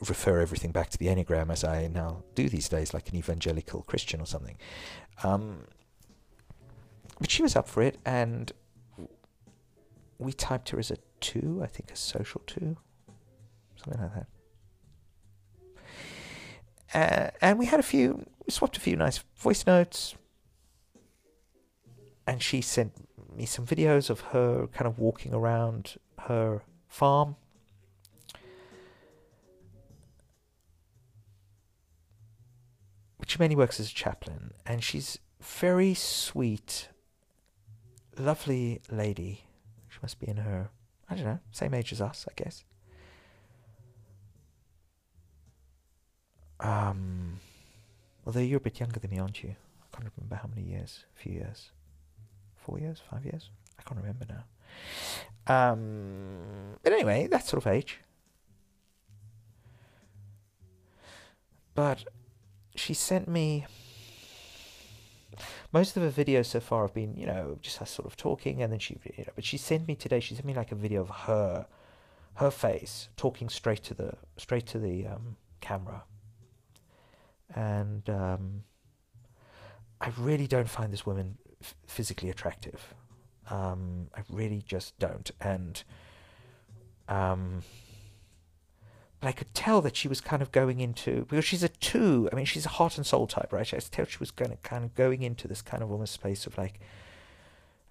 refer 0.00 0.40
everything 0.40 0.72
back 0.72 0.90
to 0.90 0.98
the 0.98 1.06
Enneagram 1.06 1.50
as 1.50 1.64
I 1.64 1.86
now 1.86 2.22
do 2.34 2.48
these 2.48 2.68
days, 2.68 2.92
like 2.92 3.08
an 3.08 3.16
evangelical 3.16 3.82
Christian 3.82 4.20
or 4.20 4.26
something. 4.26 4.56
Um, 5.22 5.64
but 7.18 7.30
she 7.30 7.42
was 7.42 7.54
up 7.54 7.68
for 7.68 7.82
it, 7.82 7.98
and 8.04 8.52
we 10.18 10.32
typed 10.32 10.70
her 10.70 10.78
as 10.78 10.90
a 10.90 10.96
two, 11.20 11.60
I 11.62 11.66
think 11.66 11.90
a 11.90 11.96
social 11.96 12.42
two, 12.46 12.76
something 13.76 14.02
like 14.02 14.14
that. 14.14 14.26
Uh, 16.92 17.30
and 17.40 17.58
we 17.58 17.66
had 17.66 17.78
a 17.78 17.84
few, 17.84 18.26
we 18.44 18.50
swapped 18.50 18.76
a 18.76 18.80
few 18.80 18.96
nice 18.96 19.18
voice 19.36 19.66
notes, 19.66 20.16
and 22.26 22.42
she 22.42 22.60
sent 22.60 22.92
me 23.36 23.46
some 23.46 23.66
videos 23.66 24.10
of 24.10 24.20
her 24.20 24.66
kind 24.68 24.86
of 24.86 24.98
walking 24.98 25.32
around 25.32 25.96
her 26.18 26.62
farm 26.88 27.36
she 33.30 33.38
mainly 33.38 33.54
works 33.54 33.78
as 33.78 33.88
a 33.90 33.94
chaplain, 33.94 34.52
and 34.66 34.82
she's 34.82 35.20
very 35.40 35.94
sweet, 35.94 36.88
lovely 38.18 38.80
lady. 38.90 39.44
She 39.88 39.98
must 40.02 40.18
be 40.18 40.26
in 40.26 40.38
her, 40.38 40.70
I 41.08 41.14
don't 41.14 41.24
know, 41.24 41.38
same 41.52 41.72
age 41.72 41.92
as 41.92 42.00
us, 42.00 42.26
I 42.28 42.32
guess. 42.34 42.64
Um, 46.58 47.38
although 48.26 48.40
you're 48.40 48.56
a 48.56 48.60
bit 48.60 48.80
younger 48.80 48.98
than 48.98 49.12
me, 49.12 49.20
aren't 49.20 49.44
you? 49.44 49.50
I 49.50 49.96
can't 49.96 50.10
remember 50.16 50.34
how 50.34 50.48
many 50.48 50.62
years. 50.62 51.04
A 51.16 51.22
few 51.22 51.32
years, 51.32 51.70
four 52.56 52.80
years, 52.80 53.00
five 53.08 53.24
years. 53.24 53.50
I 53.78 53.82
can't 53.82 54.00
remember 54.00 54.26
now. 54.28 55.72
Um, 55.72 56.78
but 56.82 56.92
anyway, 56.92 57.28
that 57.28 57.46
sort 57.46 57.64
of 57.64 57.72
age. 57.72 58.00
But 61.76 62.04
she 62.74 62.94
sent 62.94 63.28
me 63.28 63.66
most 65.72 65.96
of 65.96 66.02
her 66.02 66.10
videos 66.10 66.46
so 66.46 66.60
far 66.60 66.82
have 66.82 66.94
been, 66.94 67.16
you 67.16 67.26
know, 67.26 67.58
just 67.62 67.80
us 67.80 67.90
sort 67.90 68.06
of 68.06 68.16
talking, 68.16 68.62
and 68.62 68.72
then 68.72 68.78
she, 68.78 68.98
you 69.16 69.24
know, 69.24 69.32
but 69.34 69.44
she 69.44 69.56
sent 69.56 69.86
me 69.86 69.94
today. 69.94 70.20
She 70.20 70.34
sent 70.34 70.46
me 70.46 70.54
like 70.54 70.72
a 70.72 70.74
video 70.74 71.00
of 71.00 71.10
her, 71.10 71.66
her 72.34 72.50
face 72.50 73.08
talking 73.16 73.48
straight 73.48 73.82
to 73.84 73.94
the 73.94 74.14
straight 74.36 74.66
to 74.66 74.78
the 74.78 75.06
um, 75.06 75.36
camera, 75.60 76.04
and 77.54 78.08
um, 78.10 78.64
I 80.00 80.10
really 80.18 80.46
don't 80.46 80.68
find 80.68 80.92
this 80.92 81.06
woman 81.06 81.38
f- 81.62 81.74
physically 81.86 82.30
attractive. 82.30 82.94
Um, 83.48 84.08
I 84.14 84.22
really 84.28 84.62
just 84.66 84.98
don't, 84.98 85.30
and 85.40 85.82
um, 87.08 87.62
but 89.20 89.28
I 89.28 89.32
could 89.32 89.52
tell 89.54 89.82
that 89.82 89.96
she 89.96 90.08
was 90.08 90.22
kind 90.22 90.40
of 90.40 90.50
going 90.50 90.80
into 90.80 91.26
because 91.28 91.44
she's 91.44 91.62
a 91.62 91.68
two. 91.68 92.28
I 92.32 92.36
mean, 92.36 92.46
she's 92.46 92.64
a 92.64 92.70
heart 92.70 92.96
and 92.96 93.06
soul 93.06 93.26
type, 93.26 93.52
right? 93.52 93.66
I 93.72 93.76
could 93.76 93.92
tell 93.92 94.06
she 94.06 94.18
was 94.18 94.30
going 94.30 94.50
to 94.50 94.56
kind 94.58 94.82
of 94.82 94.94
going 94.94 95.22
into 95.22 95.46
this 95.46 95.60
kind 95.60 95.82
of 95.82 95.92
almost 95.92 96.14
space 96.14 96.46
of 96.46 96.56
like, 96.56 96.80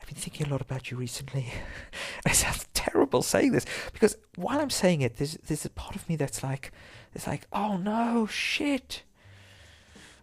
I've 0.01 0.07
been 0.07 0.15
thinking 0.15 0.47
a 0.47 0.49
lot 0.49 0.61
about 0.61 0.89
you 0.89 0.97
recently. 0.97 1.53
it 2.25 2.33
sounds 2.33 2.67
terrible 2.73 3.21
saying 3.21 3.51
this 3.51 3.67
because 3.93 4.17
while 4.37 4.59
I'm 4.59 4.71
saying 4.71 5.01
it, 5.01 5.17
there's 5.17 5.35
there's 5.45 5.65
a 5.65 5.69
part 5.69 5.95
of 5.95 6.09
me 6.09 6.15
that's 6.15 6.41
like, 6.41 6.71
it's 7.13 7.27
like, 7.27 7.45
oh 7.53 7.77
no, 7.77 8.25
shit. 8.25 9.03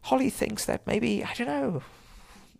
Holly 0.03 0.31
thinks 0.31 0.65
that 0.65 0.87
maybe 0.89 1.23
I 1.23 1.35
don't 1.35 1.47
know, 1.47 1.83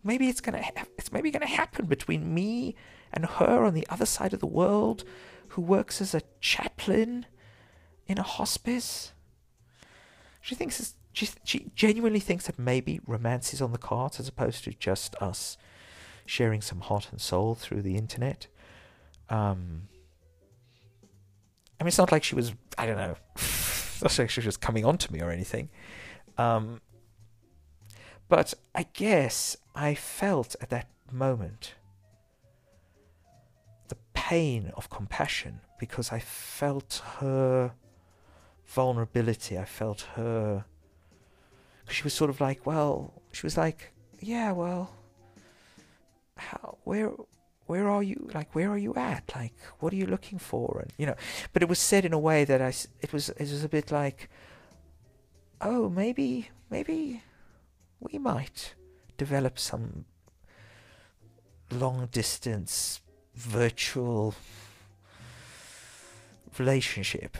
maybe 0.05 0.29
it's 0.29 0.41
gonna 0.41 0.63
ha- 0.63 0.85
it's 0.97 1.11
maybe 1.11 1.31
gonna 1.31 1.47
happen 1.47 1.85
between 1.85 2.33
me 2.33 2.75
and 3.11 3.25
her 3.25 3.65
on 3.65 3.73
the 3.73 3.87
other 3.89 4.05
side 4.05 4.33
of 4.33 4.39
the 4.39 4.47
world, 4.47 5.03
who 5.49 5.61
works 5.61 5.99
as 5.99 6.13
a 6.13 6.21
chaplain 6.39 7.25
in 8.07 8.17
a 8.17 8.23
hospice. 8.23 9.13
She 10.41 10.55
thinks 10.55 10.95
she 11.11 11.29
she 11.43 11.71
genuinely 11.75 12.19
thinks 12.19 12.45
that 12.45 12.59
maybe 12.59 12.99
romance 13.05 13.53
is 13.53 13.61
on 13.61 13.71
the 13.71 13.77
cards 13.77 14.19
as 14.19 14.27
opposed 14.27 14.63
to 14.63 14.71
just 14.73 15.15
us 15.15 15.57
sharing 16.25 16.61
some 16.61 16.81
heart 16.81 17.09
and 17.11 17.19
soul 17.19 17.55
through 17.55 17.81
the 17.81 17.95
internet. 17.95 18.47
Um, 19.29 19.89
I 21.79 21.83
mean, 21.83 21.89
it's 21.89 21.97
not 21.97 22.11
like 22.11 22.23
she 22.23 22.35
was 22.35 22.53
I 22.77 22.85
don't 22.85 22.97
know 22.97 23.15
not 24.01 24.19
actually 24.19 24.43
just 24.43 24.61
coming 24.61 24.85
on 24.85 24.97
to 24.99 25.11
me 25.11 25.21
or 25.21 25.31
anything. 25.31 25.69
Um, 26.37 26.81
but 28.29 28.53
I 28.75 28.85
guess 28.93 29.57
I 29.73 29.95
felt 29.95 30.55
at 30.61 30.69
that 30.69 30.89
moment 31.11 31.75
the 33.87 33.97
pain 34.13 34.71
of 34.75 34.89
compassion 34.89 35.61
because 35.79 36.11
I 36.11 36.19
felt 36.19 37.01
her 37.19 37.73
vulnerability. 38.67 39.57
I 39.57 39.65
felt 39.65 40.01
her. 40.15 40.65
She 41.89 42.03
was 42.03 42.13
sort 42.13 42.29
of 42.29 42.41
like, 42.41 42.65
well, 42.65 43.13
she 43.31 43.45
was 43.45 43.57
like, 43.57 43.93
yeah, 44.19 44.51
well, 44.51 44.91
how, 46.35 46.77
where, 46.83 47.11
where 47.65 47.89
are 47.89 48.03
you? 48.03 48.29
Like, 48.33 48.53
where 48.53 48.69
are 48.69 48.77
you 48.77 48.93
at? 48.95 49.31
Like, 49.33 49.53
what 49.79 49.93
are 49.93 49.95
you 49.95 50.05
looking 50.05 50.37
for? 50.37 50.81
And 50.81 50.93
you 50.97 51.05
know, 51.05 51.15
but 51.53 51.63
it 51.63 51.69
was 51.69 51.79
said 51.79 52.05
in 52.05 52.13
a 52.13 52.19
way 52.19 52.43
that 52.43 52.61
I, 52.61 52.73
it 53.01 53.13
was, 53.13 53.29
it 53.29 53.39
was 53.39 53.63
a 53.63 53.69
bit 53.69 53.91
like, 53.91 54.29
oh, 55.61 55.89
maybe, 55.89 56.49
maybe 56.69 57.23
we 57.99 58.19
might 58.19 58.75
develop 59.17 59.57
some 59.57 60.05
long 61.71 62.07
distance 62.11 63.01
virtual 63.35 64.35
relationship. 66.57 67.37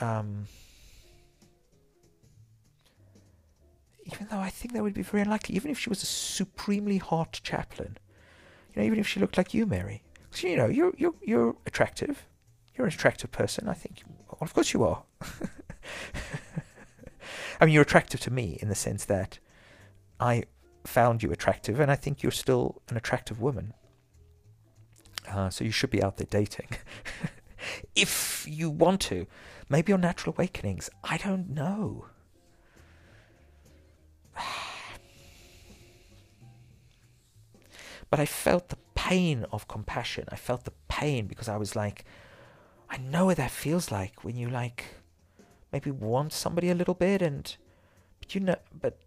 Um, 0.00 0.46
even 4.04 4.26
though 4.30 4.38
I 4.38 4.50
think 4.50 4.74
that 4.74 4.82
would 4.82 4.94
be 4.94 5.02
very 5.02 5.22
unlikely, 5.22 5.54
even 5.56 5.70
if 5.70 5.78
she 5.78 5.88
was 5.88 6.02
a 6.02 6.06
supremely 6.06 6.98
hot 6.98 7.40
chaplain, 7.42 7.98
you 8.74 8.80
know, 8.80 8.86
even 8.86 8.98
if 8.98 9.06
she 9.06 9.20
looked 9.20 9.36
like 9.36 9.54
you, 9.54 9.66
Mary, 9.66 10.02
because 10.24 10.42
you 10.42 10.56
know 10.56 10.66
you're 10.66 10.92
you're 10.96 11.14
you're 11.22 11.56
attractive, 11.66 12.26
you're 12.74 12.86
an 12.86 12.92
attractive 12.92 13.30
person. 13.30 13.68
I 13.68 13.74
think, 13.74 14.02
well, 14.28 14.38
of 14.40 14.54
course 14.54 14.72
you 14.72 14.84
are. 14.84 15.02
I 17.60 17.66
mean, 17.66 17.74
you're 17.74 17.82
attractive 17.82 18.20
to 18.20 18.30
me 18.30 18.58
in 18.62 18.68
the 18.68 18.74
sense 18.74 19.04
that 19.04 19.38
I 20.18 20.44
found 20.84 21.22
you 21.22 21.30
attractive, 21.30 21.78
and 21.78 21.90
I 21.90 21.96
think 21.96 22.22
you're 22.22 22.32
still 22.32 22.80
an 22.88 22.96
attractive 22.96 23.40
woman. 23.40 23.74
Uh, 25.28 25.50
so 25.50 25.64
you 25.64 25.70
should 25.70 25.90
be 25.90 26.02
out 26.02 26.16
there 26.16 26.26
dating. 26.30 26.68
if 27.94 28.46
you 28.48 28.70
want 28.70 29.00
to. 29.02 29.26
Maybe 29.68 29.92
on 29.92 30.00
Natural 30.00 30.34
Awakenings. 30.36 30.90
I 31.04 31.16
don't 31.16 31.50
know. 31.50 32.06
but 38.10 38.18
I 38.18 38.26
felt 38.26 38.68
the 38.70 38.78
pain 38.94 39.44
of 39.52 39.68
compassion. 39.68 40.24
I 40.30 40.36
felt 40.36 40.64
the 40.64 40.72
pain 40.88 41.26
because 41.26 41.48
I 41.48 41.56
was 41.56 41.76
like, 41.76 42.04
I 42.88 42.96
know 42.98 43.26
what 43.26 43.36
that 43.36 43.50
feels 43.50 43.90
like 43.92 44.24
when 44.24 44.36
you 44.36 44.48
like 44.48 44.86
maybe 45.72 45.90
want 45.90 46.32
somebody 46.32 46.68
a 46.68 46.74
little 46.74 46.94
bit 46.94 47.22
and 47.22 47.56
but 48.18 48.34
you 48.34 48.40
know 48.40 48.56
but 48.80 48.98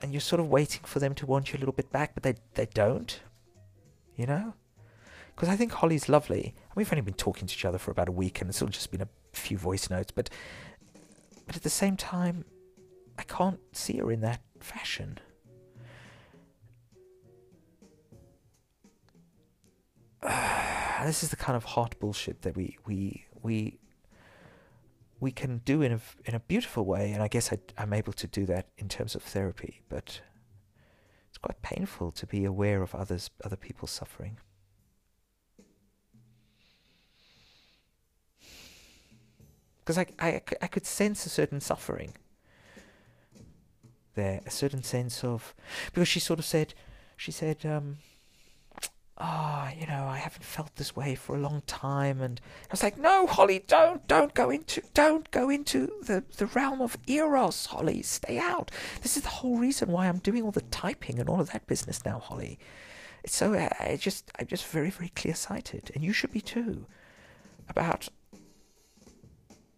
and 0.00 0.12
you're 0.12 0.20
sort 0.20 0.38
of 0.38 0.48
waiting 0.48 0.82
for 0.84 1.00
them 1.00 1.12
to 1.16 1.26
want 1.26 1.52
you 1.52 1.58
a 1.58 1.60
little 1.60 1.72
bit 1.72 1.90
back, 1.90 2.14
but 2.14 2.22
they 2.22 2.36
they 2.54 2.66
don't. 2.66 3.20
You 4.16 4.26
know? 4.26 4.54
because 5.36 5.50
I 5.50 5.56
think 5.56 5.72
Holly's 5.72 6.08
lovely. 6.08 6.54
We've 6.76 6.92
only 6.92 7.02
been 7.02 7.14
talking 7.14 7.48
to 7.48 7.54
each 7.54 7.64
other 7.64 7.78
for 7.78 7.90
about 7.90 8.08
a 8.08 8.12
week, 8.12 8.40
and 8.40 8.48
it's 8.48 8.62
all 8.62 8.68
just 8.68 8.92
been 8.92 9.00
a 9.02 9.08
few 9.32 9.58
voice 9.58 9.90
notes. 9.90 10.12
But 10.12 10.30
but 11.46 11.56
at 11.56 11.64
the 11.64 11.70
same 11.70 11.96
time, 11.96 12.44
I 13.18 13.22
can't 13.24 13.58
see 13.72 13.96
her 13.98 14.12
in 14.12 14.20
that 14.20 14.40
fashion. 14.60 15.18
This 21.04 21.22
is 21.22 21.28
the 21.28 21.36
kind 21.36 21.56
of 21.56 21.64
hot 21.64 21.94
bullshit 22.00 22.40
that 22.40 22.56
we 22.56 22.78
we 22.86 23.26
we 23.42 23.78
we 25.20 25.30
can 25.30 25.58
do 25.58 25.82
in 25.82 25.92
a 25.92 26.00
in 26.24 26.34
a 26.34 26.40
beautiful 26.40 26.86
way, 26.86 27.12
and 27.12 27.22
I 27.22 27.28
guess 27.28 27.52
I, 27.52 27.58
I'm 27.76 27.92
able 27.92 28.14
to 28.14 28.26
do 28.26 28.46
that 28.46 28.68
in 28.78 28.88
terms 28.88 29.14
of 29.14 29.22
therapy. 29.22 29.82
But 29.90 30.22
it's 31.28 31.38
quite 31.38 31.60
painful 31.60 32.12
to 32.12 32.26
be 32.26 32.46
aware 32.46 32.80
of 32.82 32.94
others 32.94 33.30
other 33.44 33.56
people's 33.56 33.90
suffering. 33.90 34.38
Because 39.86 39.98
I, 39.98 40.06
I, 40.18 40.42
I 40.60 40.66
could 40.66 40.84
sense 40.84 41.24
a 41.26 41.28
certain 41.28 41.60
suffering 41.60 42.14
there, 44.16 44.40
a 44.44 44.50
certain 44.50 44.82
sense 44.82 45.22
of 45.22 45.54
because 45.94 46.08
she 46.08 46.18
sort 46.18 46.40
of 46.40 46.44
said, 46.44 46.74
she 47.16 47.30
said, 47.30 47.64
um, 47.64 47.98
ah, 49.16 49.70
oh, 49.70 49.80
you 49.80 49.86
know, 49.86 50.06
I 50.06 50.16
haven't 50.16 50.42
felt 50.42 50.74
this 50.74 50.96
way 50.96 51.14
for 51.14 51.36
a 51.36 51.38
long 51.38 51.62
time, 51.68 52.20
and 52.20 52.40
I 52.64 52.72
was 52.72 52.82
like, 52.82 52.98
no, 52.98 53.28
Holly, 53.28 53.62
don't, 53.64 54.04
don't 54.08 54.34
go 54.34 54.50
into, 54.50 54.82
don't 54.92 55.30
go 55.30 55.48
into 55.50 55.92
the 56.02 56.24
the 56.36 56.46
realm 56.46 56.80
of 56.80 56.98
eros, 57.06 57.66
Holly, 57.66 58.02
stay 58.02 58.38
out. 58.38 58.72
This 59.02 59.16
is 59.16 59.22
the 59.22 59.28
whole 59.28 59.56
reason 59.56 59.92
why 59.92 60.08
I'm 60.08 60.18
doing 60.18 60.42
all 60.42 60.50
the 60.50 60.62
typing 60.62 61.20
and 61.20 61.28
all 61.28 61.40
of 61.40 61.52
that 61.52 61.68
business 61.68 62.04
now, 62.04 62.18
Holly. 62.18 62.58
It's 63.22 63.36
so 63.36 63.54
I 63.54 63.96
just 64.00 64.32
I'm 64.36 64.48
just 64.48 64.66
very 64.66 64.90
very 64.90 65.10
clear 65.10 65.36
sighted, 65.36 65.92
and 65.94 66.02
you 66.02 66.12
should 66.12 66.32
be 66.32 66.40
too, 66.40 66.86
about 67.68 68.08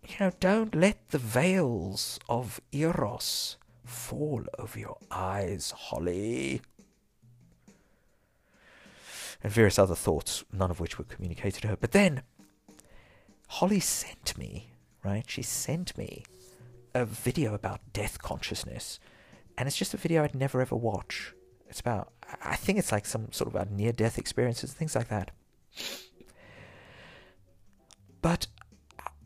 you 0.09 0.15
know, 0.21 0.33
don't 0.41 0.75
let 0.75 1.11
the 1.11 1.19
veils 1.19 2.19
of 2.29 2.61
Eros 2.73 3.57
fall 3.85 4.45
over 4.59 4.79
your 4.79 4.99
eyes, 5.11 5.73
Holly. 5.77 6.63
And 9.43 9.53
various 9.53 9.79
other 9.79 9.95
thoughts, 9.95 10.45
none 10.53 10.71
of 10.71 10.81
which 10.81 10.99
were 10.99 11.05
communicated 11.05 11.63
to 11.63 11.69
her. 11.69 11.77
But 11.77 11.93
then, 11.93 12.23
Holly 13.49 13.81
sent 13.81 14.37
me, 14.37 14.73
right? 15.05 15.25
She 15.29 15.43
sent 15.43 15.97
me 15.97 16.25
a 16.95 17.05
video 17.05 17.55
about 17.55 17.81
death 17.93 18.21
consciousness. 18.21 18.99
And 19.57 19.67
it's 19.67 19.77
just 19.77 19.95
a 19.95 19.99
video 19.99 20.25
I'd 20.25 20.35
never 20.35 20.61
ever 20.61 20.77
watch. 20.77 21.35
It's 21.69 21.81
about, 21.81 22.13
I 22.43 22.57
think 22.57 22.79
it's 22.79 22.93
like 22.93 23.07
some 23.07 23.31
sort 23.33 23.55
of 23.55 23.71
near 23.71 23.93
death 23.93 24.19
experiences, 24.19 24.73
things 24.73 24.97
like 24.97 25.09
that. 25.09 25.31
But 28.21 28.49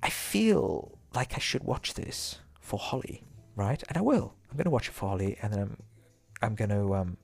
I 0.03 0.11
feel 0.11 0.99
like 1.15 1.35
I 1.35 1.39
should 1.39 1.65
watch 1.65 1.95
this 1.95 2.41
for 2.61 2.79
Holly, 2.79 3.25
right? 3.55 3.83
And 3.89 3.97
I 3.97 4.01
will. 4.01 4.35
I'm 4.51 4.57
going 4.57 4.65
to 4.65 4.71
watch 4.71 4.89
it 4.89 4.93
for 4.93 5.09
Holly, 5.09 5.39
and 5.43 5.53
then 5.53 5.61
I'm, 5.61 5.77
I'm 6.43 6.55
going 6.55 6.71
to, 6.71 6.95
um, 6.95 7.17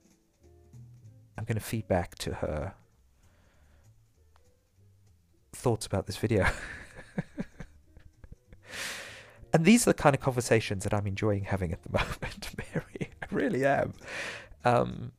I'm 1.37 1.45
going 1.45 1.59
to 1.59 1.65
feed 1.65 1.89
back 1.89 2.17
to 2.19 2.35
her 2.35 2.75
thoughts 5.53 5.87
about 5.87 6.07
this 6.07 6.17
video. 6.17 6.47
and 9.53 9.65
these 9.65 9.87
are 9.87 9.91
the 9.91 9.95
kind 9.95 10.15
of 10.15 10.21
conversations 10.21 10.85
that 10.85 10.95
I'm 10.95 11.07
enjoying 11.07 11.45
having 11.45 11.73
at 11.73 11.83
the 11.83 11.91
moment, 11.93 12.51
Mary. 12.57 13.11
I 13.23 13.27
really 13.31 13.67
am. 13.67 13.93
Um, 14.65 15.13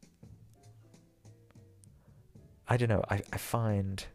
I 2.68 2.78
don't 2.78 2.90
know. 2.90 3.04
I, 3.10 3.22
I 3.34 3.38
find 3.38 4.06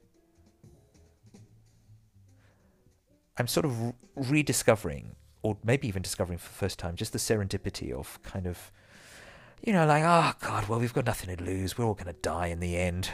I'm 3.37 3.47
sort 3.47 3.66
of 3.66 3.95
rediscovering, 4.14 5.16
or 5.43 5.57
maybe 5.64 5.89
even 5.89 6.03
discovering 6.03 6.39
for 6.39 6.49
the 6.49 6.55
first 6.55 6.78
time, 6.78 6.97
just 6.97 7.12
the 7.12 7.18
serendipity 7.18 7.93
of 7.93 8.22
kind 8.22 8.47
of, 8.47 8.70
you 9.62 9.72
know, 9.72 9.87
like, 9.87 10.05
oh 10.05 10.32
God, 10.41 10.68
well, 10.68 10.78
we've 10.78 10.95
got 10.95 11.07
nothing 11.07 11.37
to 11.37 11.43
lose. 11.43 11.76
We're 11.76 11.85
all 11.85 11.95
going 11.95 12.07
to 12.07 12.20
die 12.20 12.47
in 12.49 12.61
the 12.61 12.76
end. 12.76 13.11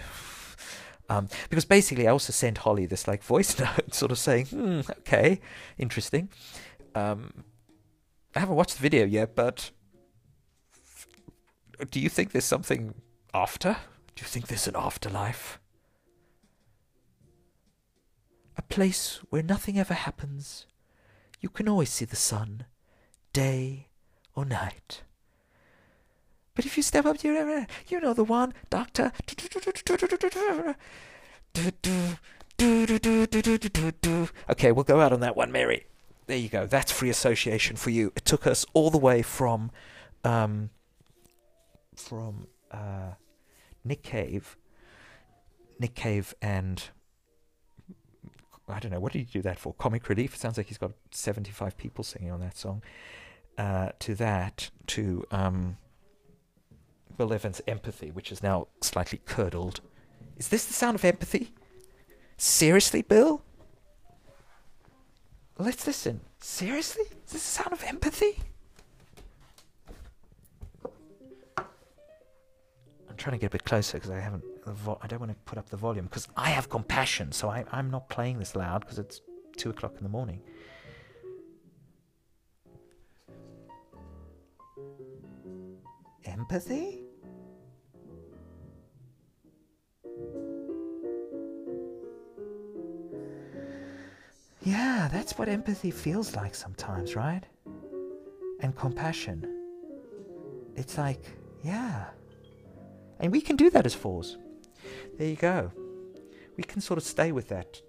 Um, 1.08 1.28
because 1.48 1.64
basically, 1.64 2.06
I 2.06 2.12
also 2.12 2.32
sent 2.32 2.58
Holly 2.58 2.86
this 2.86 3.08
like 3.08 3.22
voice 3.24 3.58
note, 3.58 3.94
sort 3.94 4.12
of 4.12 4.18
saying, 4.18 4.46
hmm, 4.46 4.80
okay, 5.00 5.40
interesting. 5.76 6.28
Um, 6.94 7.44
I 8.34 8.40
haven't 8.40 8.54
watched 8.54 8.76
the 8.76 8.82
video 8.82 9.04
yet, 9.06 9.34
but 9.34 9.70
do 11.90 11.98
you 11.98 12.08
think 12.08 12.30
there's 12.30 12.44
something 12.44 12.94
after? 13.34 13.76
Do 14.14 14.22
you 14.22 14.26
think 14.26 14.46
there's 14.46 14.68
an 14.68 14.76
afterlife? 14.76 15.58
A 18.56 18.62
place 18.62 19.20
where 19.30 19.42
nothing 19.42 19.78
ever 19.78 19.94
happens. 19.94 20.66
You 21.40 21.48
can 21.48 21.68
always 21.68 21.90
see 21.90 22.04
the 22.04 22.16
sun, 22.16 22.64
day 23.32 23.88
or 24.34 24.44
night. 24.44 25.02
But 26.54 26.66
if 26.66 26.76
you 26.76 26.82
step 26.82 27.06
up 27.06 27.18
to 27.18 27.28
your, 27.28 27.66
you 27.88 28.00
know 28.00 28.12
the 28.12 28.24
one, 28.24 28.52
Doctor. 28.68 29.12
Okay, 34.50 34.72
we'll 34.72 34.84
go 34.84 35.00
out 35.00 35.12
on 35.12 35.20
that 35.20 35.36
one, 35.36 35.50
Mary. 35.52 35.86
There 36.26 36.36
you 36.36 36.48
go. 36.48 36.66
That's 36.66 36.92
free 36.92 37.10
association 37.10 37.76
for 37.76 37.90
you. 37.90 38.12
It 38.14 38.24
took 38.24 38.46
us 38.46 38.66
all 38.74 38.90
the 38.90 38.98
way 38.98 39.22
from, 39.22 39.70
um, 40.22 40.70
from 41.96 42.46
uh, 42.70 43.14
Nick 43.84 44.02
Cave, 44.02 44.56
Nick 45.78 45.94
Cave 45.94 46.34
and 46.42 46.90
I 48.72 48.78
don't 48.78 48.92
know, 48.92 49.00
what 49.00 49.12
did 49.12 49.20
he 49.20 49.24
do 49.24 49.42
that 49.42 49.58
for? 49.58 49.74
Comic 49.74 50.08
Relief? 50.08 50.34
It 50.34 50.40
sounds 50.40 50.56
like 50.56 50.66
he's 50.66 50.78
got 50.78 50.92
75 51.10 51.76
people 51.76 52.04
singing 52.04 52.30
on 52.30 52.40
that 52.40 52.56
song. 52.56 52.82
Uh, 53.58 53.90
to 53.98 54.14
that, 54.14 54.70
to 54.86 55.24
um, 55.30 55.76
Bill 57.16 57.32
Evans' 57.32 57.60
Empathy, 57.66 58.10
which 58.10 58.32
is 58.32 58.42
now 58.42 58.68
slightly 58.80 59.20
curdled. 59.26 59.80
Is 60.38 60.48
this 60.48 60.64
the 60.64 60.72
sound 60.72 60.94
of 60.94 61.04
empathy? 61.04 61.52
Seriously, 62.38 63.02
Bill? 63.02 63.42
Let's 65.58 65.86
listen. 65.86 66.22
Seriously? 66.40 67.04
Is 67.26 67.32
this 67.32 67.42
the 67.42 67.62
sound 67.62 67.72
of 67.72 67.84
empathy? 67.84 68.38
Trying 73.20 73.36
to 73.36 73.38
get 73.38 73.48
a 73.48 73.50
bit 73.50 73.64
closer 73.64 73.98
because 73.98 74.10
I 74.10 74.18
haven't. 74.18 74.44
I 74.66 75.06
don't 75.06 75.20
want 75.20 75.32
to 75.32 75.38
put 75.44 75.58
up 75.58 75.68
the 75.68 75.76
volume 75.76 76.06
because 76.06 76.26
I 76.36 76.50
have 76.50 76.68
compassion, 76.68 77.32
so 77.32 77.48
I, 77.48 77.64
I'm 77.70 77.90
not 77.90 78.08
playing 78.08 78.38
this 78.38 78.56
loud 78.56 78.80
because 78.80 78.98
it's 78.98 79.20
two 79.56 79.70
o'clock 79.70 79.94
in 79.96 80.02
the 80.02 80.08
morning. 80.08 80.40
Empathy? 86.24 87.00
Yeah, 94.62 95.08
that's 95.10 95.38
what 95.38 95.48
empathy 95.48 95.90
feels 95.90 96.36
like 96.36 96.54
sometimes, 96.54 97.16
right? 97.16 97.42
And 98.60 98.76
compassion. 98.76 99.46
It's 100.76 100.98
like, 100.98 101.24
yeah. 101.64 102.06
And 103.20 103.30
we 103.30 103.40
can 103.40 103.56
do 103.56 103.70
that 103.70 103.86
as 103.86 103.94
fours. 103.94 104.36
There 105.18 105.28
you 105.28 105.36
go. 105.36 105.70
We 106.56 106.64
can 106.64 106.80
sort 106.80 106.98
of 106.98 107.04
stay 107.04 107.30
with 107.32 107.48
that 107.48 107.80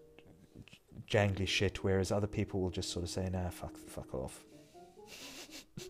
jangly 1.09 1.47
shit, 1.47 1.83
whereas 1.83 2.11
other 2.11 2.27
people 2.27 2.61
will 2.61 2.69
just 2.69 2.91
sort 2.91 3.03
of 3.03 3.09
say, 3.09 3.29
nah, 3.31 3.49
fuck, 3.49 3.77
fuck 3.77 4.13
off. 4.13 4.43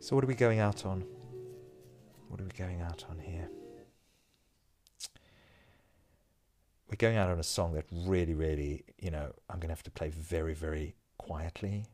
so, 0.00 0.14
what 0.14 0.24
are 0.24 0.28
we 0.28 0.34
going 0.34 0.58
out 0.58 0.84
on? 0.84 1.04
What 2.28 2.40
are 2.40 2.44
we 2.44 2.50
going 2.50 2.82
out 2.82 3.04
on 3.08 3.18
here? 3.18 3.48
we're 6.88 6.96
going 6.96 7.16
out 7.16 7.28
on 7.30 7.38
a 7.38 7.44
song 7.44 7.74
that 7.74 7.84
really, 7.92 8.34
really, 8.34 8.84
you 8.98 9.10
know, 9.10 9.30
I'm 9.50 9.58
going 9.58 9.68
to 9.68 9.74
have 9.74 9.82
to 9.84 9.90
play 9.90 10.08
very, 10.08 10.54
very 10.54 10.94
quietly 11.18 11.84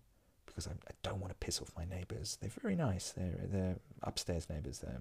because 0.55 0.69
I, 0.69 0.73
I 0.73 0.93
don't 1.03 1.21
want 1.21 1.31
to 1.33 1.39
piss 1.45 1.61
off 1.61 1.71
my 1.77 1.85
neighbors. 1.85 2.39
They're 2.41 2.51
very 2.63 2.77
nice. 2.77 3.11
They're 3.11 3.35
they're 3.45 3.77
upstairs 4.03 4.49
neighbors. 4.49 4.81
They're 4.81 5.01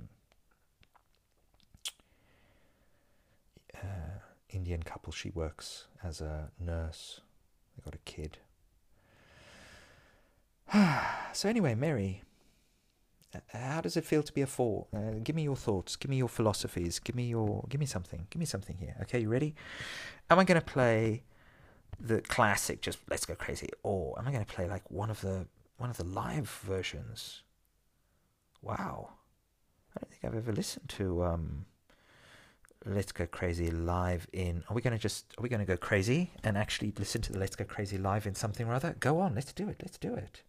uh, 3.76 4.20
Indian 4.50 4.82
couple. 4.84 5.14
She 5.14 5.30
works 5.30 5.86
as 6.04 6.22
a 6.22 6.50
nurse. 6.60 7.22
They 7.76 7.84
got 7.84 7.96
a 7.96 8.00
kid. 8.00 8.38
so 11.34 11.50
anyway, 11.50 11.76
Mary, 11.76 12.24
how 13.50 13.82
does 13.82 13.96
it 13.96 14.06
feel 14.06 14.24
to 14.24 14.34
be 14.34 14.42
a 14.42 14.48
four? 14.48 14.88
Uh, 14.96 15.20
give 15.24 15.36
me 15.36 15.44
your 15.44 15.56
thoughts. 15.56 15.96
Give 15.96 16.10
me 16.10 16.18
your 16.18 16.30
philosophies. 16.30 17.00
Give 17.00 17.16
me 17.16 17.28
your. 17.28 17.64
Give 17.70 17.80
me 17.80 17.86
something. 17.86 18.26
Give 18.32 18.40
me 18.40 18.46
something 18.46 18.78
here. 18.78 18.96
Okay, 19.04 19.20
you 19.22 19.30
ready? 19.30 19.54
Am 20.32 20.40
I 20.40 20.46
going 20.46 20.60
to 20.60 20.66
play 20.66 21.24
the 22.04 22.22
classic? 22.22 22.82
Just 22.82 23.00
let's 23.10 23.26
go 23.26 23.36
crazy, 23.36 23.70
or 23.82 24.18
am 24.20 24.28
I 24.28 24.32
going 24.32 24.46
to 24.46 24.54
play 24.54 24.68
like 24.68 24.90
one 24.92 25.10
of 25.10 25.22
the 25.22 25.48
one 25.78 25.90
of 25.90 25.98
the 25.98 26.04
live 26.04 26.50
versions? 26.64 27.42
Wow, 28.62 29.10
I 29.96 30.02
don't 30.02 30.12
think 30.12 30.26
I've 30.26 30.38
ever 30.38 30.54
listened 30.54 30.90
to 30.90 31.24
um, 31.24 31.66
Let's 32.86 33.12
Go 33.12 33.26
Crazy 33.26 33.72
live 33.72 34.28
in. 34.34 34.64
Are 34.70 34.74
we 34.74 34.82
going 34.82 34.94
to 34.94 35.00
just? 35.00 35.34
Are 35.38 35.42
we 35.42 35.50
going 35.50 35.60
to 35.60 35.66
go 35.66 35.78
crazy 35.78 36.32
and 36.44 36.58
actually 36.58 36.94
listen 36.98 37.22
to 37.24 37.32
the 37.32 37.40
Let's 37.40 37.56
Go 37.56 37.66
Crazy 37.66 37.98
live 37.98 38.28
in 38.28 38.36
something 38.36 38.68
or 38.68 38.74
other? 38.74 38.96
Go 39.00 39.20
on, 39.20 39.36
let's 39.36 39.54
do 39.54 39.70
it. 39.70 39.78
Let's 39.82 39.98
do 39.98 40.14
it. 40.14 40.44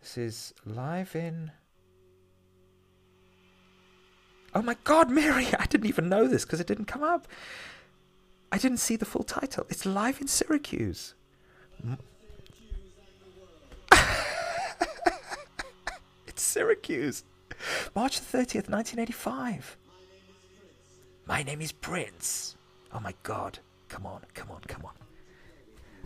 This 0.00 0.18
is 0.18 0.54
live 0.64 1.14
in. 1.14 1.52
Oh 4.54 4.62
my 4.62 4.76
god, 4.84 5.10
Mary! 5.10 5.48
I 5.58 5.66
didn't 5.66 5.86
even 5.86 6.08
know 6.08 6.26
this 6.26 6.44
because 6.44 6.60
it 6.60 6.66
didn't 6.66 6.86
come 6.86 7.02
up. 7.02 7.28
I 8.50 8.58
didn't 8.58 8.78
see 8.78 8.96
the 8.96 9.04
full 9.04 9.24
title. 9.24 9.66
It's 9.68 9.84
live 9.84 10.20
in 10.20 10.28
Syracuse. 10.28 11.14
it's 16.26 16.42
Syracuse. 16.42 17.24
March 17.94 18.20
the 18.20 18.38
30th, 18.38 18.68
1985. 18.70 19.76
My 21.26 21.42
name 21.42 21.60
is 21.60 21.72
Prince. 21.72 22.56
Oh 22.92 23.00
my 23.00 23.12
god. 23.22 23.58
Come 23.88 24.06
on, 24.06 24.22
come 24.34 24.50
on, 24.50 24.60
come 24.66 24.84
on. 24.84 24.92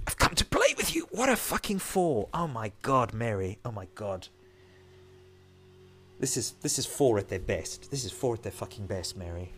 I've 0.06 0.18
come 0.18 0.34
to 0.34 0.44
play 0.44 0.74
with 0.76 0.94
you. 0.94 1.06
What 1.10 1.28
a 1.28 1.36
fucking 1.36 1.78
four. 1.78 2.28
Oh 2.34 2.48
my 2.48 2.72
god, 2.82 3.12
Mary. 3.12 3.58
Oh 3.64 3.70
my 3.70 3.86
god. 3.94 4.28
This 6.18 6.36
is 6.36 6.52
this 6.60 6.78
is 6.78 6.86
four 6.86 7.18
at 7.18 7.28
their 7.28 7.38
best. 7.38 7.90
This 7.90 8.04
is 8.04 8.12
four 8.12 8.34
at 8.34 8.42
their 8.42 8.52
fucking 8.52 8.86
best, 8.86 9.16
Mary. 9.16 9.52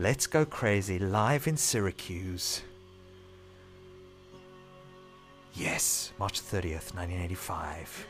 Let's 0.00 0.28
go 0.28 0.44
crazy 0.44 1.00
live 1.00 1.48
in 1.48 1.56
Syracuse. 1.56 2.62
Yes, 5.54 6.12
March 6.20 6.40
30th, 6.40 6.94
1985. 6.94 8.06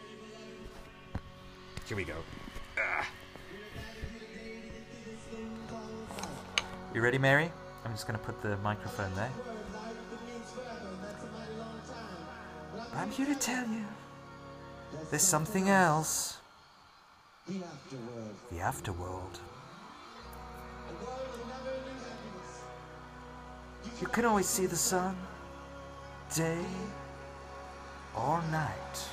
Here 1.86 1.96
we 1.96 2.04
go. 2.04 2.12
Ah. 2.78 3.08
You 6.94 7.00
ready, 7.00 7.16
Mary? 7.16 7.50
I'm 7.86 7.92
just 7.92 8.06
going 8.06 8.18
to 8.18 8.24
put 8.26 8.42
the 8.42 8.58
microphone 8.58 9.14
there. 9.14 9.32
I'm 12.96 13.10
here 13.10 13.24
to 13.24 13.34
tell 13.34 13.66
you 13.66 13.86
there's 15.08 15.22
something 15.22 15.70
else. 15.70 16.36
The 17.48 18.58
afterworld. 18.58 19.38
You 24.00 24.06
can 24.06 24.24
always 24.24 24.46
see 24.46 24.66
the 24.66 24.76
sun, 24.76 25.16
day 26.34 26.64
or 28.14 28.42
night. 28.50 29.08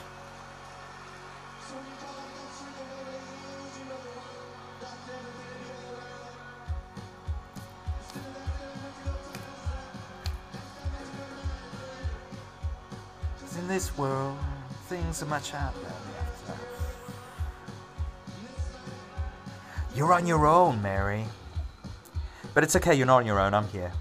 in 13.66 13.70
this 13.70 13.97
world, 13.97 14.38
things 14.89 15.24
are 15.24 15.26
much 15.26 15.51
the 15.51 15.70
You're 19.95 20.13
on 20.13 20.28
your 20.28 20.45
own, 20.45 20.82
Mary. 20.84 21.26
But 22.53 22.63
it's 22.63 22.76
okay, 22.76 22.93
you're 22.93 23.07
not 23.07 23.18
on 23.18 23.26
your 23.26 23.39
own, 23.39 23.55
I'm 23.55 23.68
here. 23.70 23.91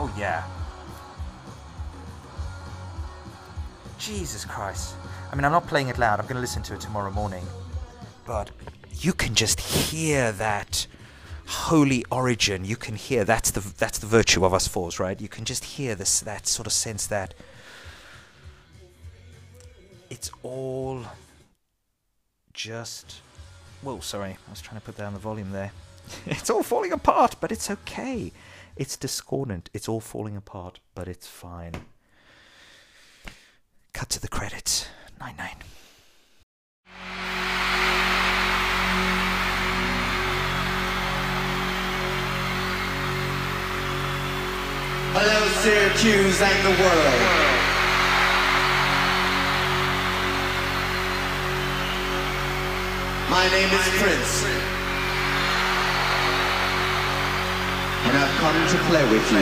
Oh, 0.00 0.08
yeah. 0.16 0.44
Jesus 3.98 4.44
Christ. 4.44 4.94
I 5.32 5.34
mean, 5.34 5.44
I'm 5.44 5.50
not 5.50 5.66
playing 5.66 5.88
it 5.88 5.98
loud, 5.98 6.20
I'm 6.20 6.26
going 6.26 6.36
to 6.36 6.40
listen 6.40 6.62
to 6.62 6.74
it 6.74 6.80
tomorrow 6.80 7.10
morning. 7.10 7.44
But 8.24 8.52
you 8.92 9.12
can 9.12 9.34
just 9.34 9.58
hear 9.58 10.30
that 10.30 10.86
holy 11.46 12.04
origin. 12.12 12.64
You 12.64 12.76
can 12.76 12.94
hear 12.94 13.24
that's 13.24 13.50
the 13.50 13.58
that's 13.76 13.98
the 13.98 14.06
virtue 14.06 14.44
of 14.44 14.54
us 14.54 14.68
fours, 14.68 15.00
right? 15.00 15.20
You 15.20 15.26
can 15.26 15.44
just 15.44 15.64
hear 15.64 15.96
this 15.96 16.20
that 16.20 16.46
sort 16.46 16.68
of 16.68 16.72
sense 16.72 17.08
that 17.08 17.34
it's 20.10 20.30
all 20.44 21.02
just 22.52 23.20
well, 23.82 24.00
sorry, 24.00 24.36
I 24.46 24.50
was 24.50 24.60
trying 24.60 24.80
to 24.80 24.86
put 24.86 24.96
down 24.96 25.12
the 25.12 25.18
volume 25.18 25.50
there. 25.50 25.72
it's 26.26 26.50
all 26.50 26.62
falling 26.62 26.92
apart, 26.92 27.34
but 27.40 27.50
it's 27.50 27.68
okay. 27.68 28.30
It's 28.78 28.96
discordant. 28.96 29.70
It's 29.74 29.88
all 29.88 29.98
falling 29.98 30.36
apart, 30.36 30.78
but 30.94 31.08
it's 31.08 31.26
fine. 31.26 31.72
Cut 33.92 34.08
to 34.10 34.20
the 34.20 34.28
credits. 34.28 34.86
Nine 35.18 35.34
nine. 35.36 35.56
Hello, 45.12 45.48
Syracuse 45.58 46.40
and 46.40 46.64
the 46.64 46.74
world. 46.80 47.58
My 53.28 53.48
name 53.50 53.70
is 53.74 53.88
Prince. 54.00 54.67
And 58.08 58.16
I've 58.16 58.34
come 58.40 58.56
to 58.68 58.78
play 58.88 59.04
with 59.10 59.32
you. 59.32 59.38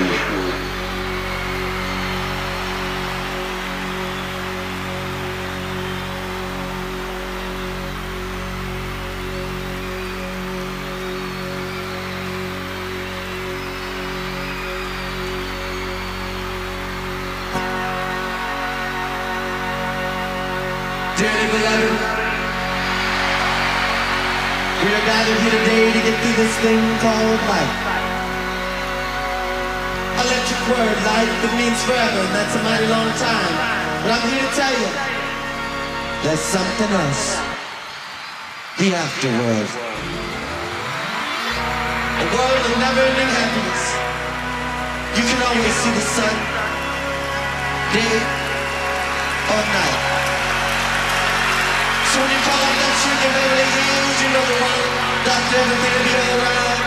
beloved. 21.52 21.92
We 24.82 24.88
are 24.92 25.04
gathered 25.06 25.38
here 25.40 25.50
today 25.50 25.92
to 25.92 26.00
get 26.02 26.20
through 26.20 26.36
this 26.42 26.56
thing 26.58 26.98
called 26.98 27.48
life. 27.48 27.95
Word, 30.66 30.98
life, 31.06 31.30
it 31.46 31.54
means 31.62 31.78
forever, 31.86 32.26
and 32.26 32.34
that's 32.34 32.56
a 32.58 32.62
mighty 32.66 32.90
long 32.90 33.06
time. 33.22 33.54
But 34.02 34.18
I'm 34.18 34.26
here 34.26 34.42
to 34.42 34.50
tell 34.58 34.74
you, 34.74 34.90
there's 36.26 36.42
something 36.42 36.90
else. 36.90 37.38
The 38.74 38.90
afterworld. 38.90 39.70
A 42.18 42.26
world 42.34 42.62
of 42.66 42.74
never-ending 42.82 43.30
happiness. 43.30 43.94
You 45.14 45.22
can 45.22 45.38
always 45.46 45.74
see 45.86 45.92
the 45.94 46.02
sun, 46.02 46.34
day 47.94 48.18
or 49.46 49.62
night. 49.70 50.02
So 52.10 52.16
when 52.26 52.30
you 52.34 52.42
call 52.42 52.58
out 52.58 52.74
that 52.74 52.94
shit, 53.06 53.16
your 53.22 53.32
Beverly 53.38 53.68
Hills, 53.70 54.16
you 54.18 54.28
know 54.34 54.44
the 54.50 54.56
one. 54.66 54.82
Doctor, 55.30 55.58
everything 55.62 55.92
will 55.94 56.06
be 56.10 56.14
alright. 56.26 56.85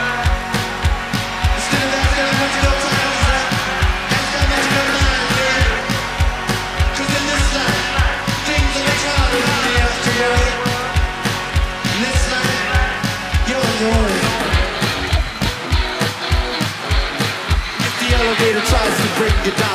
You 19.50 19.56
down, 19.56 19.69